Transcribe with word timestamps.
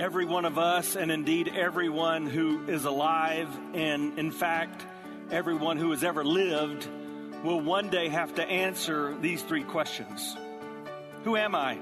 every 0.00 0.24
one 0.24 0.46
of 0.46 0.58
us, 0.58 0.96
and 0.96 1.12
indeed 1.12 1.46
everyone 1.54 2.26
who 2.26 2.66
is 2.66 2.86
alive, 2.86 3.48
and 3.74 4.18
in 4.18 4.32
fact, 4.32 4.82
everyone 5.30 5.76
who 5.76 5.90
has 5.90 6.02
ever 6.02 6.24
lived, 6.24 6.88
will 7.44 7.60
one 7.60 7.90
day 7.90 8.08
have 8.08 8.34
to 8.34 8.42
answer 8.42 9.14
these 9.20 9.42
three 9.42 9.62
questions 9.62 10.36
Who 11.24 11.36
am 11.36 11.54
I? 11.54 11.78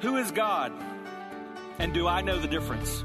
Who 0.00 0.16
is 0.16 0.32
God? 0.32 0.72
And 1.78 1.94
do 1.94 2.08
I 2.08 2.20
know 2.20 2.38
the 2.38 2.48
difference? 2.48 3.04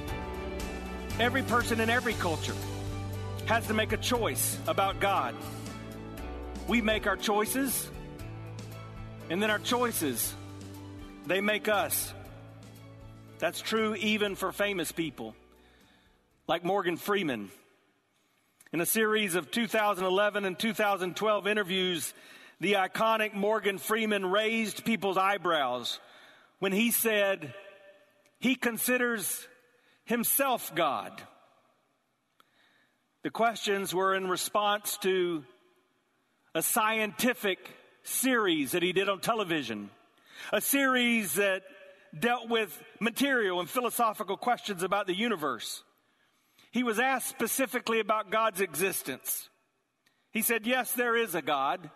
Every 1.19 1.43
person 1.43 1.79
in 1.79 1.89
every 1.89 2.13
culture 2.13 2.55
has 3.45 3.67
to 3.67 3.73
make 3.73 3.91
a 3.91 3.97
choice 3.97 4.57
about 4.67 4.99
God. 4.99 5.35
We 6.67 6.81
make 6.81 7.05
our 7.05 7.17
choices, 7.17 7.89
and 9.29 9.41
then 9.41 9.51
our 9.51 9.59
choices, 9.59 10.33
they 11.27 11.41
make 11.41 11.67
us. 11.67 12.13
That's 13.39 13.61
true 13.61 13.95
even 13.95 14.35
for 14.35 14.51
famous 14.51 14.91
people 14.91 15.35
like 16.47 16.63
Morgan 16.63 16.97
Freeman. 16.97 17.49
In 18.73 18.79
a 18.79 18.85
series 18.85 19.35
of 19.35 19.51
2011 19.51 20.45
and 20.45 20.57
2012 20.57 21.47
interviews, 21.47 22.13
the 22.61 22.73
iconic 22.73 23.33
Morgan 23.33 23.77
Freeman 23.77 24.25
raised 24.25 24.85
people's 24.85 25.17
eyebrows 25.17 25.99
when 26.59 26.71
he 26.71 26.91
said 26.91 27.53
he 28.39 28.55
considers 28.55 29.47
himself 30.11 30.75
God. 30.75 31.13
The 33.23 33.29
questions 33.29 33.95
were 33.95 34.13
in 34.13 34.27
response 34.27 34.97
to 35.03 35.45
a 36.53 36.61
scientific 36.61 37.59
series 38.03 38.71
that 38.71 38.83
he 38.83 38.91
did 38.91 39.07
on 39.07 39.21
television, 39.21 39.89
a 40.51 40.59
series 40.59 41.35
that 41.35 41.63
dealt 42.17 42.49
with 42.49 42.77
material 42.99 43.61
and 43.61 43.69
philosophical 43.69 44.35
questions 44.35 44.83
about 44.83 45.07
the 45.07 45.15
universe. 45.15 45.81
He 46.71 46.83
was 46.83 46.99
asked 46.99 47.29
specifically 47.29 48.01
about 48.01 48.31
God's 48.31 48.59
existence. 48.59 49.49
He 50.31 50.41
said, 50.41 50.67
Yes, 50.67 50.91
there 50.91 51.15
is 51.15 51.35
a 51.35 51.41
God, 51.41 51.89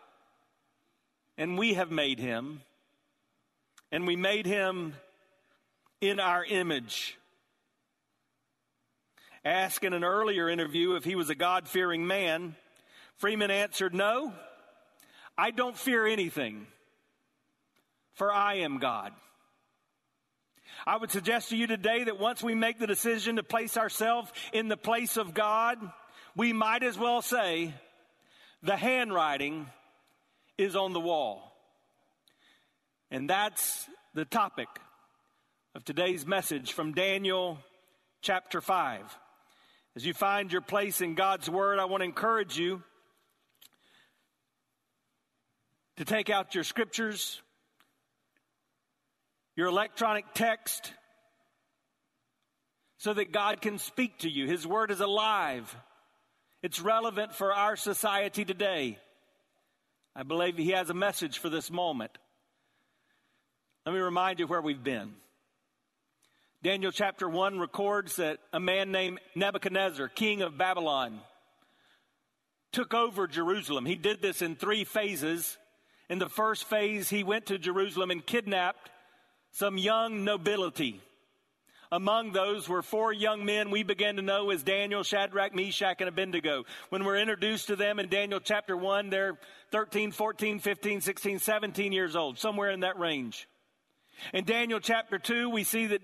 and 1.37 1.57
we 1.57 1.73
have 1.73 1.91
made 1.91 2.19
him, 2.19 2.61
and 3.91 4.07
we 4.07 4.15
made 4.15 4.45
him 4.45 4.93
in 5.99 6.21
our 6.21 6.45
image. 6.45 7.17
Asked 9.45 9.83
in 9.83 9.93
an 9.93 10.03
earlier 10.03 10.49
interview 10.49 10.95
if 10.95 11.03
he 11.03 11.15
was 11.15 11.29
a 11.29 11.35
God 11.35 11.67
fearing 11.67 12.07
man, 12.07 12.55
Freeman 13.17 13.51
answered, 13.51 13.93
No, 13.93 14.33
I 15.37 15.51
don't 15.51 15.77
fear 15.77 16.07
anything, 16.07 16.65
for 18.15 18.33
I 18.33 18.55
am 18.55 18.79
God. 18.79 19.13
I 20.87 20.97
would 20.97 21.11
suggest 21.11 21.49
to 21.49 21.55
you 21.55 21.67
today 21.67 22.05
that 22.05 22.19
once 22.19 22.41
we 22.41 22.55
make 22.55 22.79
the 22.79 22.87
decision 22.87 23.35
to 23.35 23.43
place 23.43 23.77
ourselves 23.77 24.31
in 24.51 24.67
the 24.67 24.77
place 24.77 25.15
of 25.15 25.35
God, 25.35 25.77
we 26.35 26.51
might 26.51 26.81
as 26.81 26.97
well 26.97 27.21
say, 27.21 27.73
the 28.63 28.75
handwriting 28.75 29.67
is 30.57 30.75
on 30.75 30.93
the 30.93 30.99
wall. 30.99 31.55
And 33.11 33.29
that's 33.29 33.87
the 34.15 34.25
topic 34.25 34.67
of 35.75 35.85
today's 35.85 36.25
message 36.25 36.73
from 36.73 36.93
Daniel 36.93 37.59
chapter 38.21 38.59
5. 38.59 39.17
As 39.95 40.05
you 40.05 40.13
find 40.13 40.51
your 40.51 40.61
place 40.61 40.99
in 40.99 41.15
God's 41.15 41.49
Word, 41.49 41.79
I 41.79 41.85
want 41.85 42.01
to 42.01 42.05
encourage 42.05 42.57
you 42.57 42.83
to 45.95 46.03
take 46.03 46.29
out 46.29 46.53
your 46.53 46.65
scriptures, 46.65 47.41
your 49.55 49.67
electronic 49.67 50.25
text, 50.33 50.91
so 52.97 53.13
that 53.13 53.31
God 53.31 53.61
can 53.61 53.77
speak 53.77 54.19
to 54.19 54.29
you. 54.29 54.47
His 54.47 54.67
Word 54.67 54.91
is 54.91 54.99
alive, 54.99 55.73
it's 56.61 56.81
relevant 56.81 57.33
for 57.33 57.53
our 57.53 57.77
society 57.77 58.43
today. 58.43 58.99
I 60.13 60.23
believe 60.23 60.57
He 60.57 60.71
has 60.71 60.89
a 60.89 60.93
message 60.93 61.39
for 61.39 61.47
this 61.49 61.71
moment. 61.71 62.11
Let 63.85 63.93
me 63.93 63.99
remind 63.99 64.39
you 64.39 64.47
where 64.47 64.61
we've 64.61 64.83
been. 64.83 65.13
Daniel 66.63 66.91
chapter 66.91 67.29
1 67.29 67.59
records 67.59 68.15
that 68.15 68.39
a 68.51 68.59
man 68.59 68.91
named 68.91 69.19
Nebuchadnezzar, 69.35 70.07
king 70.07 70.41
of 70.41 70.57
Babylon, 70.57 71.19
took 72.71 72.93
over 72.93 73.27
Jerusalem. 73.27 73.85
He 73.85 73.95
did 73.95 74.21
this 74.21 74.41
in 74.41 74.55
three 74.55 74.83
phases. 74.83 75.57
In 76.09 76.19
the 76.19 76.29
first 76.29 76.65
phase, 76.65 77.09
he 77.09 77.23
went 77.23 77.47
to 77.47 77.57
Jerusalem 77.57 78.11
and 78.11 78.25
kidnapped 78.25 78.89
some 79.51 79.77
young 79.77 80.23
nobility. 80.23 81.01
Among 81.91 82.31
those 82.31 82.67
were 82.67 82.81
four 82.81 83.13
young 83.13 83.45
men 83.45 83.71
we 83.71 83.83
began 83.83 84.15
to 84.17 84.21
know 84.21 84.49
as 84.49 84.63
Daniel, 84.63 85.03
Shadrach, 85.03 85.55
Meshach, 85.55 85.97
and 85.99 86.09
Abednego. 86.09 86.65
When 86.89 87.05
we're 87.05 87.17
introduced 87.17 87.67
to 87.67 87.75
them 87.75 87.99
in 87.99 88.09
Daniel 88.09 88.39
chapter 88.39 88.75
1, 88.75 89.09
they're 89.09 89.37
13, 89.71 90.11
14, 90.11 90.59
15, 90.59 91.01
16, 91.01 91.39
17 91.39 91.91
years 91.93 92.15
old, 92.15 92.37
somewhere 92.37 92.71
in 92.71 92.81
that 92.81 92.99
range. 92.99 93.47
In 94.33 94.43
Daniel 94.45 94.79
chapter 94.79 95.19
2, 95.19 95.49
we 95.49 95.63
see 95.63 95.87
that 95.87 96.01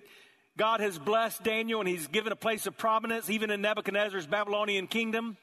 God 0.57 0.79
has 0.79 0.99
blessed 0.99 1.43
Daniel 1.43 1.79
and 1.79 1.89
he's 1.89 2.07
given 2.07 2.31
a 2.31 2.35
place 2.35 2.65
of 2.67 2.77
prominence 2.77 3.29
even 3.29 3.51
in 3.51 3.61
Nebuchadnezzar's 3.61 4.27
Babylonian 4.27 4.87
kingdom. 4.87 5.37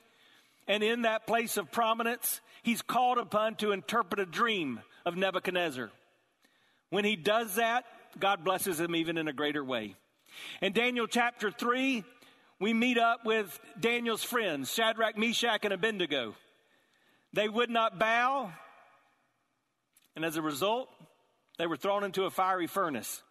And 0.66 0.82
in 0.82 1.02
that 1.02 1.26
place 1.26 1.56
of 1.56 1.72
prominence, 1.72 2.40
he's 2.62 2.82
called 2.82 3.18
upon 3.18 3.54
to 3.56 3.72
interpret 3.72 4.20
a 4.20 4.26
dream 4.26 4.80
of 5.06 5.16
Nebuchadnezzar. 5.16 5.90
When 6.90 7.04
he 7.04 7.16
does 7.16 7.54
that, 7.54 7.84
God 8.18 8.44
blesses 8.44 8.78
him 8.78 8.94
even 8.94 9.16
in 9.16 9.28
a 9.28 9.32
greater 9.32 9.64
way. 9.64 9.96
In 10.60 10.72
Daniel 10.72 11.06
chapter 11.06 11.50
3, 11.50 12.04
we 12.60 12.74
meet 12.74 12.98
up 12.98 13.24
with 13.24 13.58
Daniel's 13.78 14.22
friends, 14.22 14.72
Shadrach, 14.72 15.16
Meshach, 15.16 15.64
and 15.64 15.72
Abednego. 15.72 16.34
They 17.32 17.48
would 17.48 17.70
not 17.70 17.98
bow, 17.98 18.52
and 20.16 20.24
as 20.24 20.36
a 20.36 20.42
result, 20.42 20.88
they 21.58 21.66
were 21.66 21.76
thrown 21.76 22.04
into 22.04 22.24
a 22.24 22.30
fiery 22.30 22.66
furnace. 22.66 23.22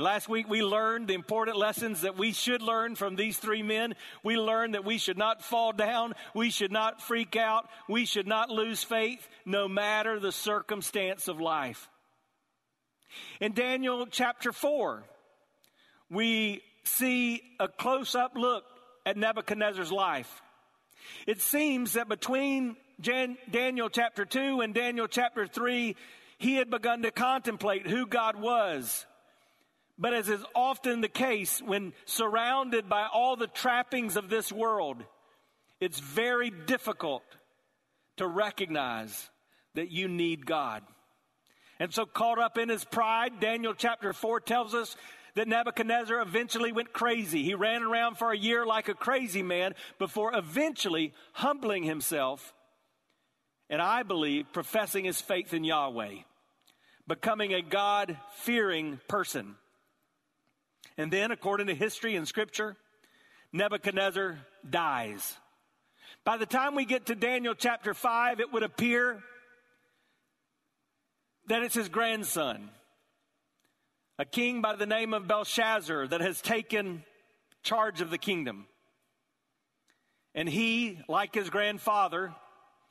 Last 0.00 0.28
week 0.28 0.48
we 0.48 0.62
learned 0.62 1.08
the 1.08 1.14
important 1.14 1.56
lessons 1.56 2.02
that 2.02 2.16
we 2.16 2.30
should 2.30 2.62
learn 2.62 2.94
from 2.94 3.16
these 3.16 3.36
three 3.36 3.64
men. 3.64 3.96
We 4.22 4.36
learned 4.36 4.74
that 4.74 4.84
we 4.84 4.96
should 4.96 5.18
not 5.18 5.42
fall 5.42 5.72
down. 5.72 6.14
We 6.34 6.50
should 6.50 6.70
not 6.70 7.02
freak 7.02 7.34
out. 7.34 7.68
We 7.88 8.06
should 8.06 8.28
not 8.28 8.48
lose 8.48 8.84
faith 8.84 9.28
no 9.44 9.66
matter 9.66 10.20
the 10.20 10.30
circumstance 10.30 11.26
of 11.26 11.40
life. 11.40 11.88
In 13.40 13.54
Daniel 13.54 14.06
chapter 14.06 14.52
4, 14.52 15.02
we 16.08 16.62
see 16.84 17.42
a 17.58 17.66
close 17.66 18.14
up 18.14 18.36
look 18.36 18.62
at 19.04 19.16
Nebuchadnezzar's 19.16 19.90
life. 19.90 20.42
It 21.26 21.40
seems 21.40 21.94
that 21.94 22.08
between 22.08 22.76
Jan- 23.00 23.36
Daniel 23.50 23.88
chapter 23.88 24.24
2 24.24 24.60
and 24.60 24.72
Daniel 24.72 25.08
chapter 25.08 25.48
3, 25.48 25.96
he 26.38 26.54
had 26.54 26.70
begun 26.70 27.02
to 27.02 27.10
contemplate 27.10 27.88
who 27.88 28.06
God 28.06 28.40
was 28.40 29.04
but 29.98 30.14
as 30.14 30.28
is 30.28 30.44
often 30.54 31.00
the 31.00 31.08
case 31.08 31.60
when 31.60 31.92
surrounded 32.04 32.88
by 32.88 33.06
all 33.12 33.36
the 33.36 33.46
trappings 33.46 34.16
of 34.16 34.28
this 34.28 34.52
world, 34.52 35.02
it's 35.80 35.98
very 36.00 36.50
difficult 36.50 37.22
to 38.16 38.26
recognize 38.26 39.30
that 39.74 39.90
you 39.90 40.08
need 40.08 40.46
God. 40.46 40.82
And 41.80 41.92
so, 41.92 42.06
caught 42.06 42.40
up 42.40 42.58
in 42.58 42.68
his 42.68 42.84
pride, 42.84 43.38
Daniel 43.40 43.74
chapter 43.74 44.12
4 44.12 44.40
tells 44.40 44.74
us 44.74 44.96
that 45.34 45.46
Nebuchadnezzar 45.46 46.20
eventually 46.20 46.72
went 46.72 46.92
crazy. 46.92 47.44
He 47.44 47.54
ran 47.54 47.82
around 47.82 48.18
for 48.18 48.32
a 48.32 48.38
year 48.38 48.66
like 48.66 48.88
a 48.88 48.94
crazy 48.94 49.42
man 49.42 49.74
before 49.98 50.36
eventually 50.36 51.12
humbling 51.32 51.84
himself 51.84 52.52
and 53.70 53.82
I 53.82 54.02
believe 54.02 54.52
professing 54.52 55.04
his 55.04 55.20
faith 55.20 55.52
in 55.52 55.64
Yahweh, 55.64 56.14
becoming 57.06 57.52
a 57.52 57.62
God 57.62 58.16
fearing 58.36 59.00
person. 59.08 59.56
And 60.98 61.12
then, 61.12 61.30
according 61.30 61.68
to 61.68 61.74
history 61.74 62.16
and 62.16 62.26
scripture, 62.26 62.76
Nebuchadnezzar 63.52 64.40
dies. 64.68 65.36
By 66.24 66.36
the 66.36 66.44
time 66.44 66.74
we 66.74 66.84
get 66.84 67.06
to 67.06 67.14
Daniel 67.14 67.54
chapter 67.54 67.94
5, 67.94 68.40
it 68.40 68.52
would 68.52 68.64
appear 68.64 69.22
that 71.46 71.62
it's 71.62 71.76
his 71.76 71.88
grandson, 71.88 72.68
a 74.18 74.24
king 74.24 74.60
by 74.60 74.74
the 74.74 74.86
name 74.86 75.14
of 75.14 75.28
Belshazzar, 75.28 76.08
that 76.08 76.20
has 76.20 76.42
taken 76.42 77.04
charge 77.62 78.00
of 78.00 78.10
the 78.10 78.18
kingdom. 78.18 78.66
And 80.34 80.48
he, 80.48 80.98
like 81.08 81.34
his 81.34 81.48
grandfather, 81.48 82.34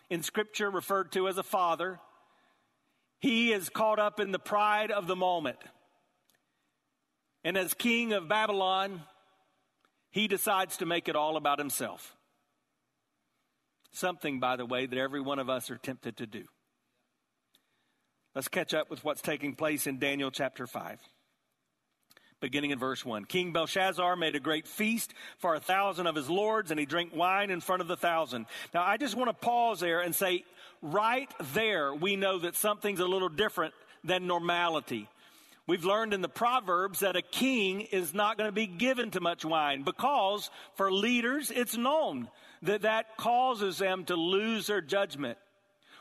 in 0.09 0.23
Scripture 0.23 0.71
referred 0.71 1.11
to 1.11 1.27
as 1.27 1.37
a 1.37 1.43
father, 1.43 1.99
he 3.19 3.51
is 3.51 3.69
caught 3.69 3.99
up 3.99 4.19
in 4.19 4.31
the 4.31 4.39
pride 4.39 4.91
of 4.91 5.07
the 5.07 5.15
moment. 5.15 5.57
And 7.47 7.55
as 7.55 7.73
king 7.73 8.11
of 8.11 8.27
Babylon, 8.27 9.03
he 10.11 10.27
decides 10.27 10.75
to 10.77 10.85
make 10.85 11.07
it 11.07 11.15
all 11.15 11.37
about 11.37 11.59
himself. 11.59 12.17
Something, 13.93 14.41
by 14.41 14.57
the 14.57 14.65
way, 14.65 14.85
that 14.85 14.99
every 14.99 15.21
one 15.21 15.39
of 15.39 15.49
us 15.49 15.71
are 15.71 15.77
tempted 15.77 16.17
to 16.17 16.27
do. 16.27 16.43
Let's 18.35 18.49
catch 18.49 18.73
up 18.73 18.89
with 18.89 19.01
what's 19.05 19.21
taking 19.21 19.55
place 19.55 19.87
in 19.87 19.97
Daniel 19.97 20.29
chapter 20.29 20.67
5 20.67 20.99
beginning 22.41 22.71
in 22.71 22.79
verse 22.79 23.05
1. 23.05 23.25
King 23.25 23.53
Belshazzar 23.53 24.15
made 24.17 24.35
a 24.35 24.39
great 24.39 24.67
feast 24.67 25.13
for 25.37 25.55
a 25.55 25.59
thousand 25.59 26.05
of 26.05 26.15
his 26.15 26.29
lords, 26.29 26.69
and 26.69 26.79
he 26.79 26.85
drank 26.85 27.15
wine 27.15 27.49
in 27.49 27.61
front 27.61 27.81
of 27.81 27.87
the 27.87 27.97
thousand. 27.97 28.45
Now, 28.75 28.83
I 28.83 28.97
just 28.97 29.15
want 29.15 29.29
to 29.29 29.33
pause 29.33 29.79
there 29.79 30.01
and 30.01 30.13
say, 30.13 30.43
right 30.83 31.31
there, 31.53 31.95
we 31.95 32.15
know 32.15 32.39
that 32.39 32.55
something's 32.55 32.99
a 32.99 33.07
little 33.07 33.29
different 33.29 33.73
than 34.03 34.27
normality. 34.27 35.09
We've 35.67 35.83
learned 35.83 36.13
in 36.13 36.21
the 36.21 36.29
Proverbs 36.29 37.01
that 37.01 37.17
a 37.17 37.21
king 37.21 37.81
is 37.81 38.13
not 38.13 38.37
going 38.37 38.47
to 38.47 38.53
be 38.53 38.67
given 38.67 39.11
to 39.11 39.19
much 39.19 39.43
wine 39.43 39.83
because 39.83 40.49
for 40.75 40.89
leaders, 40.89 41.51
it's 41.51 41.75
known 41.75 42.29
that 42.61 42.83
that 42.83 43.17
causes 43.17 43.77
them 43.77 44.05
to 44.05 44.15
lose 44.15 44.67
their 44.67 44.79
judgment. 44.79 45.37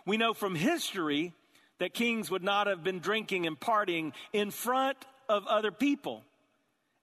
We 0.06 0.18
know 0.18 0.34
from 0.34 0.54
history 0.54 1.32
that 1.78 1.94
kings 1.94 2.30
would 2.30 2.44
not 2.44 2.68
have 2.68 2.84
been 2.84 3.00
drinking 3.00 3.48
and 3.48 3.58
partying 3.58 4.12
in 4.32 4.52
front 4.52 4.98
of 5.28 5.46
other 5.48 5.72
people. 5.72 6.22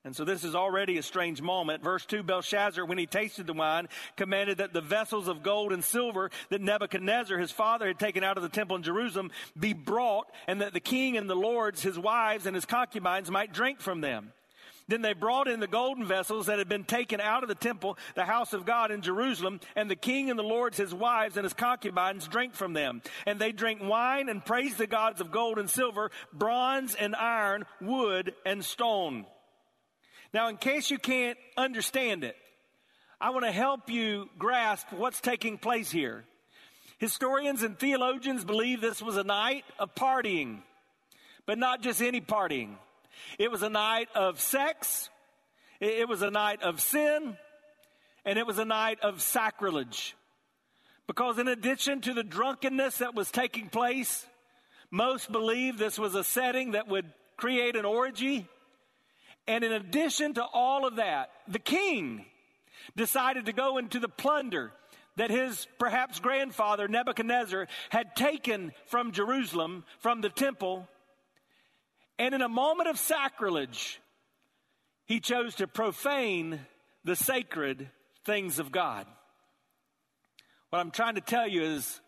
And 0.04 0.14
so 0.14 0.24
this 0.24 0.44
is 0.44 0.54
already 0.54 0.98
a 0.98 1.02
strange 1.02 1.40
moment. 1.40 1.82
Verse 1.82 2.04
2 2.04 2.22
Belshazzar, 2.22 2.84
when 2.84 2.98
he 2.98 3.06
tasted 3.06 3.46
the 3.46 3.54
wine, 3.54 3.88
commanded 4.16 4.58
that 4.58 4.74
the 4.74 4.82
vessels 4.82 5.28
of 5.28 5.42
gold 5.42 5.72
and 5.72 5.82
silver 5.82 6.30
that 6.50 6.60
Nebuchadnezzar, 6.60 7.38
his 7.38 7.50
father, 7.50 7.86
had 7.86 7.98
taken 7.98 8.22
out 8.22 8.36
of 8.36 8.42
the 8.42 8.50
temple 8.50 8.76
in 8.76 8.82
Jerusalem 8.82 9.30
be 9.58 9.72
brought, 9.72 10.30
and 10.46 10.60
that 10.60 10.74
the 10.74 10.80
king 10.80 11.16
and 11.16 11.28
the 11.28 11.34
lords, 11.34 11.82
his 11.82 11.98
wives, 11.98 12.44
and 12.44 12.54
his 12.54 12.66
concubines 12.66 13.30
might 13.30 13.54
drink 13.54 13.80
from 13.80 14.02
them. 14.02 14.32
Then 14.88 15.00
they 15.00 15.14
brought 15.14 15.48
in 15.48 15.60
the 15.60 15.66
golden 15.66 16.04
vessels 16.04 16.46
that 16.46 16.58
had 16.58 16.68
been 16.68 16.84
taken 16.84 17.18
out 17.18 17.42
of 17.42 17.48
the 17.48 17.54
temple, 17.54 17.96
the 18.14 18.26
house 18.26 18.52
of 18.52 18.66
God 18.66 18.90
in 18.90 19.00
Jerusalem, 19.00 19.60
and 19.74 19.90
the 19.90 19.96
king 19.96 20.28
and 20.28 20.38
the 20.38 20.42
lords, 20.42 20.76
his 20.76 20.92
wives, 20.92 21.38
and 21.38 21.44
his 21.44 21.54
concubines 21.54 22.28
drank 22.28 22.52
from 22.52 22.74
them. 22.74 23.00
And 23.26 23.38
they 23.38 23.52
drank 23.52 23.82
wine 23.82 24.28
and 24.28 24.44
praised 24.44 24.76
the 24.76 24.86
gods 24.86 25.22
of 25.22 25.30
gold 25.30 25.58
and 25.58 25.70
silver, 25.70 26.10
bronze 26.34 26.94
and 26.94 27.16
iron, 27.16 27.64
wood 27.80 28.34
and 28.44 28.62
stone. 28.62 29.24
Now, 30.34 30.48
in 30.48 30.56
case 30.56 30.90
you 30.90 30.98
can't 30.98 31.38
understand 31.56 32.24
it, 32.24 32.34
I 33.20 33.30
want 33.30 33.44
to 33.44 33.52
help 33.52 33.88
you 33.88 34.28
grasp 34.36 34.88
what's 34.90 35.20
taking 35.20 35.58
place 35.58 35.92
here. 35.92 36.24
Historians 36.98 37.62
and 37.62 37.78
theologians 37.78 38.44
believe 38.44 38.80
this 38.80 39.00
was 39.00 39.16
a 39.16 39.22
night 39.22 39.64
of 39.78 39.94
partying, 39.94 40.58
but 41.46 41.56
not 41.56 41.82
just 41.82 42.02
any 42.02 42.20
partying. 42.20 42.70
It 43.38 43.52
was 43.52 43.62
a 43.62 43.68
night 43.68 44.08
of 44.16 44.40
sex, 44.40 45.08
it 45.78 46.08
was 46.08 46.22
a 46.22 46.32
night 46.32 46.64
of 46.64 46.80
sin, 46.80 47.36
and 48.24 48.36
it 48.36 48.44
was 48.44 48.58
a 48.58 48.64
night 48.64 48.98
of 49.02 49.22
sacrilege. 49.22 50.16
Because 51.06 51.38
in 51.38 51.46
addition 51.46 52.00
to 52.00 52.12
the 52.12 52.24
drunkenness 52.24 52.98
that 52.98 53.14
was 53.14 53.30
taking 53.30 53.68
place, 53.68 54.26
most 54.90 55.30
believe 55.30 55.78
this 55.78 55.96
was 55.96 56.16
a 56.16 56.24
setting 56.24 56.72
that 56.72 56.88
would 56.88 57.06
create 57.36 57.76
an 57.76 57.84
orgy. 57.84 58.48
And 59.46 59.62
in 59.62 59.72
addition 59.72 60.34
to 60.34 60.44
all 60.44 60.86
of 60.86 60.96
that, 60.96 61.30
the 61.48 61.58
king 61.58 62.24
decided 62.96 63.46
to 63.46 63.52
go 63.52 63.78
into 63.78 63.98
the 63.98 64.08
plunder 64.08 64.72
that 65.16 65.30
his 65.30 65.66
perhaps 65.78 66.18
grandfather 66.18 66.88
Nebuchadnezzar 66.88 67.68
had 67.90 68.16
taken 68.16 68.72
from 68.86 69.12
Jerusalem, 69.12 69.84
from 70.00 70.20
the 70.20 70.28
temple, 70.28 70.88
and 72.18 72.34
in 72.34 72.42
a 72.42 72.48
moment 72.48 72.88
of 72.88 72.98
sacrilege, 72.98 74.00
he 75.04 75.20
chose 75.20 75.56
to 75.56 75.66
profane 75.66 76.60
the 77.04 77.16
sacred 77.16 77.90
things 78.24 78.58
of 78.58 78.72
God. 78.72 79.06
What 80.70 80.78
I'm 80.78 80.90
trying 80.90 81.16
to 81.16 81.20
tell 81.20 81.46
you 81.46 81.62
is 81.62 82.00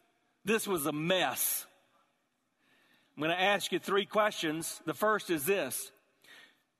this 0.44 0.66
was 0.66 0.86
a 0.86 0.92
mess. 0.92 1.66
I'm 3.16 3.22
going 3.22 3.36
to 3.36 3.42
ask 3.42 3.72
you 3.72 3.78
three 3.78 4.06
questions. 4.06 4.80
The 4.86 4.94
first 4.94 5.30
is 5.30 5.44
this 5.44 5.90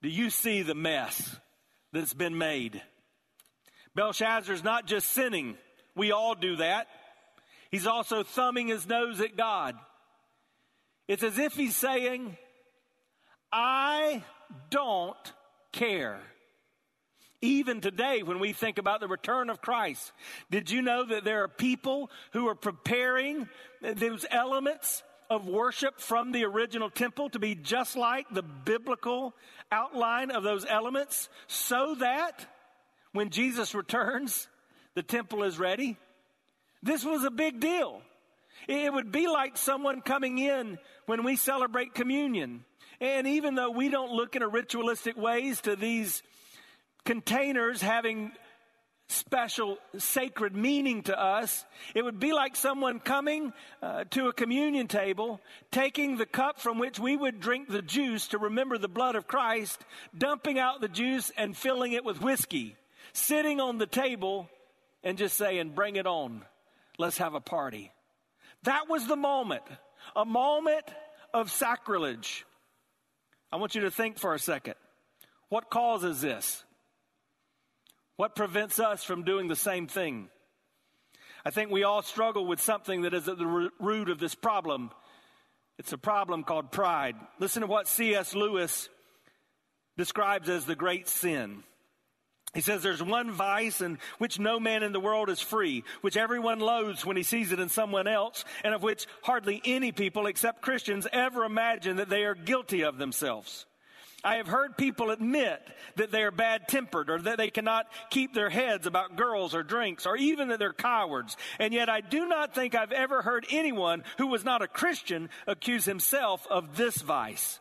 Do 0.06 0.12
you 0.12 0.30
see 0.30 0.62
the 0.62 0.76
mess 0.76 1.34
that's 1.92 2.14
been 2.14 2.38
made? 2.38 2.80
Belshazzar's 3.96 4.62
not 4.62 4.86
just 4.86 5.10
sinning, 5.10 5.58
we 5.96 6.12
all 6.12 6.36
do 6.36 6.54
that. 6.58 6.86
He's 7.72 7.88
also 7.88 8.22
thumbing 8.22 8.68
his 8.68 8.86
nose 8.86 9.20
at 9.20 9.36
God. 9.36 9.74
It's 11.08 11.24
as 11.24 11.40
if 11.40 11.54
he's 11.54 11.74
saying, 11.74 12.36
I 13.50 14.22
don't 14.70 15.16
care. 15.72 16.20
Even 17.42 17.80
today, 17.80 18.22
when 18.22 18.38
we 18.38 18.52
think 18.52 18.78
about 18.78 19.00
the 19.00 19.08
return 19.08 19.50
of 19.50 19.60
Christ, 19.60 20.12
did 20.52 20.70
you 20.70 20.82
know 20.82 21.04
that 21.04 21.24
there 21.24 21.42
are 21.42 21.48
people 21.48 22.12
who 22.32 22.46
are 22.46 22.54
preparing 22.54 23.48
those 23.82 24.24
elements 24.30 25.02
of 25.30 25.46
worship 25.46 26.00
from 26.00 26.32
the 26.32 26.44
original 26.44 26.90
temple 26.90 27.30
to 27.30 27.38
be 27.38 27.54
just 27.54 27.96
like 27.96 28.26
the 28.30 28.42
biblical 28.42 29.34
outline 29.70 30.30
of 30.30 30.42
those 30.42 30.64
elements 30.64 31.28
so 31.46 31.94
that 31.96 32.46
when 33.12 33.30
Jesus 33.30 33.74
returns, 33.74 34.48
the 34.94 35.02
temple 35.02 35.42
is 35.42 35.58
ready? 35.58 35.96
This 36.82 37.04
was 37.04 37.24
a 37.24 37.30
big 37.30 37.60
deal. 37.60 38.02
It 38.68 38.92
would 38.92 39.12
be 39.12 39.26
like 39.26 39.56
someone 39.56 40.00
coming 40.00 40.38
in 40.38 40.78
when 41.06 41.24
we 41.24 41.36
celebrate 41.36 41.94
communion 41.94 42.64
and 43.00 43.26
even 43.26 43.54
though 43.54 43.70
we 43.70 43.88
don't 43.88 44.12
look 44.12 44.36
in 44.36 44.42
a 44.42 44.48
ritualistic 44.48 45.16
ways 45.16 45.60
to 45.62 45.76
these 45.76 46.22
containers 47.04 47.82
having 47.82 48.32
special 49.08 49.78
sacred 49.98 50.54
meaning 50.54 51.02
to 51.04 51.18
us, 51.18 51.64
it 51.94 52.02
would 52.02 52.18
be 52.18 52.32
like 52.32 52.56
someone 52.56 52.98
coming 52.98 53.52
uh, 53.82 54.04
to 54.10 54.28
a 54.28 54.32
communion 54.32 54.88
table, 54.88 55.40
taking 55.70 56.16
the 56.16 56.26
cup 56.26 56.60
from 56.60 56.78
which 56.78 56.98
we 56.98 57.16
would 57.16 57.40
drink 57.40 57.68
the 57.68 57.82
juice 57.82 58.28
to 58.28 58.38
remember 58.38 58.78
the 58.78 58.88
blood 58.88 59.14
of 59.14 59.26
Christ, 59.26 59.84
dumping 60.16 60.58
out 60.58 60.80
the 60.80 60.88
juice 60.88 61.30
and 61.36 61.56
filling 61.56 61.92
it 61.92 62.04
with 62.04 62.20
whiskey, 62.20 62.76
sitting 63.12 63.60
on 63.60 63.78
the 63.78 63.86
table 63.86 64.48
and 65.04 65.16
just 65.16 65.36
saying, 65.36 65.70
Bring 65.70 65.96
it 65.96 66.06
on. 66.06 66.42
Let's 66.98 67.18
have 67.18 67.34
a 67.34 67.40
party. 67.40 67.92
That 68.64 68.88
was 68.88 69.06
the 69.06 69.16
moment, 69.16 69.62
a 70.16 70.24
moment 70.24 70.84
of 71.32 71.50
sacrilege. 71.50 72.44
I 73.52 73.56
want 73.56 73.74
you 73.74 73.82
to 73.82 73.90
think 73.90 74.18
for 74.18 74.34
a 74.34 74.38
second. 74.38 74.74
What 75.48 75.70
causes 75.70 76.20
this? 76.20 76.64
What 78.16 78.34
prevents 78.34 78.78
us 78.78 79.04
from 79.04 79.24
doing 79.24 79.48
the 79.48 79.56
same 79.56 79.86
thing? 79.86 80.28
I 81.44 81.50
think 81.50 81.70
we 81.70 81.84
all 81.84 82.02
struggle 82.02 82.46
with 82.46 82.60
something 82.60 83.02
that 83.02 83.14
is 83.14 83.28
at 83.28 83.38
the 83.38 83.70
root 83.78 84.08
of 84.08 84.18
this 84.18 84.34
problem. 84.34 84.90
It's 85.78 85.92
a 85.92 85.98
problem 85.98 86.42
called 86.42 86.72
pride. 86.72 87.16
Listen 87.38 87.60
to 87.60 87.66
what 87.66 87.88
C.S. 87.88 88.34
Lewis 88.34 88.88
describes 89.96 90.48
as 90.48 90.64
the 90.64 90.74
great 90.74 91.08
sin. 91.08 91.62
He 92.54 92.62
says 92.62 92.82
there's 92.82 93.02
one 93.02 93.32
vice 93.32 93.82
in 93.82 93.98
which 94.16 94.38
no 94.38 94.58
man 94.58 94.82
in 94.82 94.92
the 94.92 95.00
world 95.00 95.28
is 95.28 95.42
free, 95.42 95.84
which 96.00 96.16
everyone 96.16 96.58
loathes 96.58 97.04
when 97.04 97.16
he 97.16 97.22
sees 97.22 97.52
it 97.52 97.60
in 97.60 97.68
someone 97.68 98.06
else, 98.06 98.46
and 98.64 98.74
of 98.74 98.82
which 98.82 99.06
hardly 99.22 99.60
any 99.66 99.92
people 99.92 100.26
except 100.26 100.62
Christians 100.62 101.06
ever 101.12 101.44
imagine 101.44 101.96
that 101.96 102.08
they 102.08 102.24
are 102.24 102.34
guilty 102.34 102.82
of 102.82 102.96
themselves. 102.96 103.66
I 104.26 104.38
have 104.38 104.48
heard 104.48 104.76
people 104.76 105.12
admit 105.12 105.62
that 105.94 106.10
they 106.10 106.24
are 106.24 106.32
bad 106.32 106.66
tempered 106.66 107.10
or 107.10 107.20
that 107.20 107.38
they 107.38 107.48
cannot 107.48 107.86
keep 108.10 108.34
their 108.34 108.50
heads 108.50 108.84
about 108.84 109.14
girls 109.14 109.54
or 109.54 109.62
drinks 109.62 110.04
or 110.04 110.16
even 110.16 110.48
that 110.48 110.58
they're 110.58 110.72
cowards. 110.72 111.36
And 111.60 111.72
yet 111.72 111.88
I 111.88 112.00
do 112.00 112.26
not 112.26 112.52
think 112.52 112.74
I've 112.74 112.90
ever 112.90 113.22
heard 113.22 113.46
anyone 113.50 114.02
who 114.18 114.26
was 114.26 114.44
not 114.44 114.62
a 114.62 114.66
Christian 114.66 115.30
accuse 115.46 115.84
himself 115.84 116.44
of 116.50 116.76
this 116.76 116.96
vice. 116.96 117.60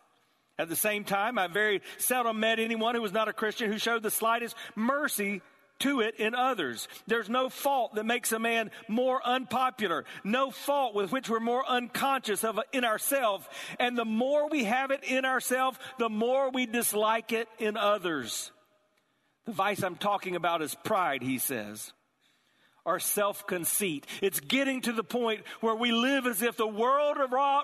At 0.57 0.67
the 0.67 0.75
same 0.75 1.03
time, 1.03 1.37
I 1.37 1.45
very 1.45 1.83
seldom 1.99 2.39
met 2.39 2.57
anyone 2.57 2.95
who 2.95 3.01
was 3.03 3.13
not 3.13 3.27
a 3.27 3.33
Christian 3.33 3.71
who 3.71 3.77
showed 3.77 4.01
the 4.01 4.09
slightest 4.09 4.55
mercy 4.75 5.43
to 5.79 6.01
it 6.01 6.15
in 6.15 6.33
others. 6.33 6.87
There's 7.07 7.29
no 7.29 7.49
fault 7.49 7.95
that 7.95 8.05
makes 8.05 8.31
a 8.31 8.39
man 8.39 8.71
more 8.87 9.25
unpopular, 9.25 10.05
no 10.23 10.51
fault 10.51 10.95
with 10.95 11.11
which 11.11 11.29
we're 11.29 11.39
more 11.39 11.67
unconscious 11.67 12.43
of 12.43 12.59
in 12.71 12.85
ourselves. 12.85 13.45
And 13.79 13.97
the 13.97 14.05
more 14.05 14.49
we 14.49 14.63
have 14.63 14.91
it 14.91 15.03
in 15.03 15.25
ourselves, 15.25 15.77
the 15.99 16.09
more 16.09 16.49
we 16.49 16.65
dislike 16.65 17.31
it 17.31 17.47
in 17.59 17.77
others. 17.77 18.51
The 19.45 19.51
vice 19.51 19.83
I'm 19.83 19.95
talking 19.95 20.35
about 20.35 20.61
is 20.61 20.75
pride, 20.83 21.21
he 21.21 21.37
says 21.37 21.93
our 22.85 22.99
self 22.99 23.47
conceit. 23.47 24.05
It's 24.21 24.39
getting 24.39 24.81
to 24.81 24.93
the 24.93 25.03
point 25.03 25.41
where 25.59 25.75
we 25.75 25.91
live 25.91 26.25
as 26.25 26.41
if 26.41 26.55
the 26.55 26.67
world 26.67 27.17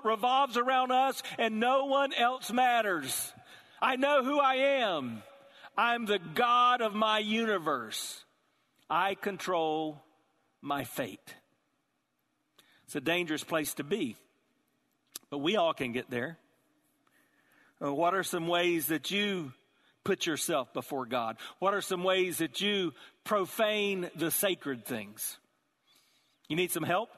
revolves 0.03 0.57
around 0.57 0.91
us 0.91 1.21
and 1.37 1.59
no 1.59 1.85
one 1.85 2.13
else 2.13 2.51
matters. 2.51 3.31
I 3.81 3.95
know 3.95 4.23
who 4.23 4.39
I 4.39 4.55
am. 4.55 5.23
I'm 5.77 6.05
the 6.05 6.19
God 6.19 6.81
of 6.81 6.93
my 6.93 7.19
universe. 7.19 8.23
I 8.89 9.15
control 9.15 10.01
my 10.61 10.83
fate. 10.83 11.35
It's 12.85 12.95
a 12.95 13.01
dangerous 13.01 13.43
place 13.43 13.73
to 13.75 13.83
be, 13.83 14.17
but 15.29 15.37
we 15.37 15.55
all 15.55 15.73
can 15.73 15.93
get 15.93 16.09
there. 16.09 16.37
Uh, 17.81 17.93
what 17.93 18.13
are 18.13 18.23
some 18.23 18.47
ways 18.47 18.87
that 18.87 19.11
you 19.11 19.53
put 20.03 20.25
yourself 20.25 20.73
before 20.73 21.05
God? 21.05 21.37
What 21.59 21.73
are 21.73 21.81
some 21.81 22.03
ways 22.03 22.39
that 22.39 22.59
you 22.59 22.93
profane 23.23 24.09
the 24.15 24.29
sacred 24.29 24.85
things? 24.85 25.37
You 26.49 26.57
need 26.57 26.71
some 26.71 26.83
help? 26.83 27.09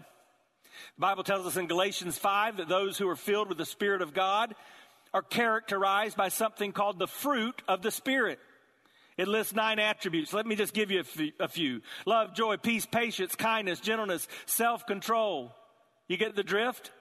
The 0.95 1.01
Bible 1.01 1.24
tells 1.24 1.48
us 1.48 1.57
in 1.57 1.67
Galatians 1.67 2.17
5 2.17 2.57
that 2.57 2.67
those 2.67 2.98
who 2.98 3.07
are 3.10 3.15
filled 3.15 3.50
with 3.50 3.57
the 3.57 3.65
Spirit 3.65 4.01
of 4.01 4.13
God 4.13 4.53
are 5.13 5.22
characterized 5.22 6.17
by 6.17 6.29
something 6.29 6.72
called 6.72 7.00
the 7.00 7.08
fruit 7.08 7.62
of 7.67 7.82
the 7.82 7.91
Spirit. 7.91 8.39
It 9.17 9.27
lists 9.27 9.53
nine 9.53 9.79
attributes. 9.79 10.34
Let 10.34 10.48
me 10.48 10.55
just 10.55 10.74
give 10.74 10.89
you 10.89 11.03
a 11.39 11.48
few 11.48 11.82
love, 12.05 12.34
joy, 12.34 12.58
peace, 12.58 12.86
patience, 12.86 13.36
kindness, 13.36 13.79
gentleness, 13.79 14.27
self 14.46 14.86
control. 14.88 15.53
You 16.08 16.17
get 16.17 16.36
the 16.36 16.43
drift? 16.43 16.91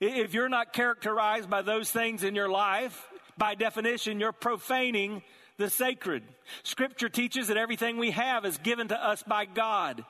If 0.00 0.34
you're 0.34 0.48
not 0.48 0.72
characterized 0.72 1.48
by 1.48 1.62
those 1.62 1.90
things 1.90 2.22
in 2.22 2.34
your 2.34 2.48
life, 2.48 3.08
by 3.38 3.54
definition, 3.54 4.20
you're 4.20 4.32
profaning 4.32 5.22
the 5.58 5.70
sacred. 5.70 6.22
Scripture 6.62 7.08
teaches 7.08 7.48
that 7.48 7.56
everything 7.56 7.96
we 7.96 8.10
have 8.10 8.44
is 8.44 8.58
given 8.58 8.88
to 8.88 9.02
us 9.02 9.22
by 9.22 9.46
God. 9.46 10.04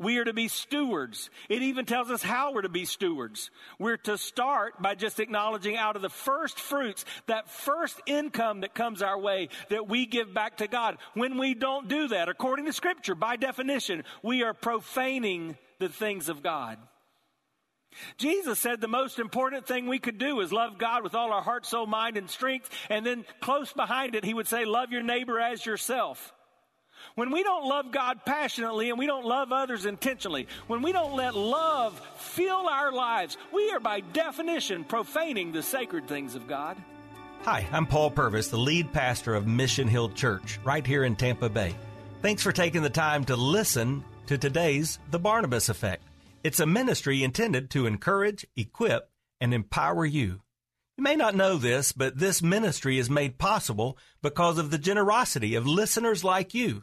We 0.00 0.16
are 0.16 0.24
to 0.24 0.32
be 0.32 0.48
stewards. 0.48 1.28
It 1.50 1.60
even 1.60 1.84
tells 1.84 2.10
us 2.10 2.22
how 2.22 2.54
we're 2.54 2.62
to 2.62 2.70
be 2.70 2.86
stewards. 2.86 3.50
We're 3.78 3.98
to 3.98 4.16
start 4.16 4.80
by 4.80 4.94
just 4.94 5.20
acknowledging 5.20 5.76
out 5.76 5.94
of 5.94 6.00
the 6.00 6.08
first 6.08 6.58
fruits, 6.58 7.04
that 7.26 7.50
first 7.50 8.00
income 8.06 8.62
that 8.62 8.74
comes 8.74 9.02
our 9.02 9.18
way, 9.18 9.50
that 9.68 9.88
we 9.88 10.06
give 10.06 10.32
back 10.32 10.56
to 10.56 10.66
God. 10.66 10.96
When 11.12 11.36
we 11.36 11.52
don't 11.52 11.86
do 11.86 12.08
that, 12.08 12.30
according 12.30 12.64
to 12.64 12.72
Scripture, 12.72 13.14
by 13.14 13.36
definition, 13.36 14.04
we 14.22 14.42
are 14.42 14.54
profaning 14.54 15.58
the 15.78 15.90
things 15.90 16.30
of 16.30 16.42
God. 16.42 16.78
Jesus 18.16 18.58
said 18.58 18.80
the 18.80 18.88
most 18.88 19.18
important 19.18 19.66
thing 19.66 19.86
we 19.86 19.98
could 19.98 20.16
do 20.16 20.40
is 20.40 20.50
love 20.50 20.78
God 20.78 21.02
with 21.02 21.14
all 21.14 21.30
our 21.30 21.42
heart, 21.42 21.66
soul, 21.66 21.86
mind, 21.86 22.16
and 22.16 22.30
strength. 22.30 22.70
And 22.88 23.04
then 23.04 23.26
close 23.40 23.70
behind 23.74 24.14
it, 24.14 24.24
he 24.24 24.32
would 24.32 24.48
say, 24.48 24.64
love 24.64 24.92
your 24.92 25.02
neighbor 25.02 25.38
as 25.38 25.66
yourself. 25.66 26.32
When 27.14 27.30
we 27.30 27.42
don't 27.42 27.66
love 27.66 27.90
God 27.90 28.20
passionately 28.24 28.90
and 28.90 28.98
we 28.98 29.06
don't 29.06 29.26
love 29.26 29.52
others 29.52 29.86
intentionally, 29.86 30.46
when 30.66 30.82
we 30.82 30.92
don't 30.92 31.14
let 31.14 31.34
love 31.34 32.00
fill 32.16 32.68
our 32.68 32.92
lives, 32.92 33.36
we 33.52 33.70
are 33.70 33.80
by 33.80 34.00
definition 34.00 34.84
profaning 34.84 35.52
the 35.52 35.62
sacred 35.62 36.08
things 36.08 36.34
of 36.34 36.46
God. 36.46 36.76
Hi, 37.42 37.66
I'm 37.72 37.86
Paul 37.86 38.10
Purvis, 38.10 38.48
the 38.48 38.58
lead 38.58 38.92
pastor 38.92 39.34
of 39.34 39.46
Mission 39.46 39.88
Hill 39.88 40.10
Church, 40.10 40.58
right 40.62 40.86
here 40.86 41.04
in 41.04 41.16
Tampa 41.16 41.48
Bay. 41.48 41.74
Thanks 42.22 42.42
for 42.42 42.52
taking 42.52 42.82
the 42.82 42.90
time 42.90 43.24
to 43.24 43.36
listen 43.36 44.04
to 44.26 44.36
today's 44.36 44.98
The 45.10 45.18
Barnabas 45.18 45.70
Effect. 45.70 46.02
It's 46.44 46.60
a 46.60 46.66
ministry 46.66 47.24
intended 47.24 47.70
to 47.70 47.86
encourage, 47.86 48.46
equip, 48.56 49.10
and 49.40 49.54
empower 49.54 50.04
you. 50.04 50.42
You 50.98 51.04
may 51.04 51.16
not 51.16 51.34
know 51.34 51.56
this, 51.56 51.92
but 51.92 52.18
this 52.18 52.42
ministry 52.42 52.98
is 52.98 53.08
made 53.08 53.38
possible 53.38 53.96
because 54.20 54.58
of 54.58 54.70
the 54.70 54.76
generosity 54.76 55.54
of 55.54 55.66
listeners 55.66 56.22
like 56.22 56.52
you. 56.52 56.82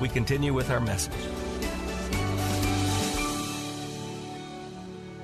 we 0.00 0.08
continue 0.08 0.54
with 0.54 0.70
our 0.70 0.80
message. 0.80 1.12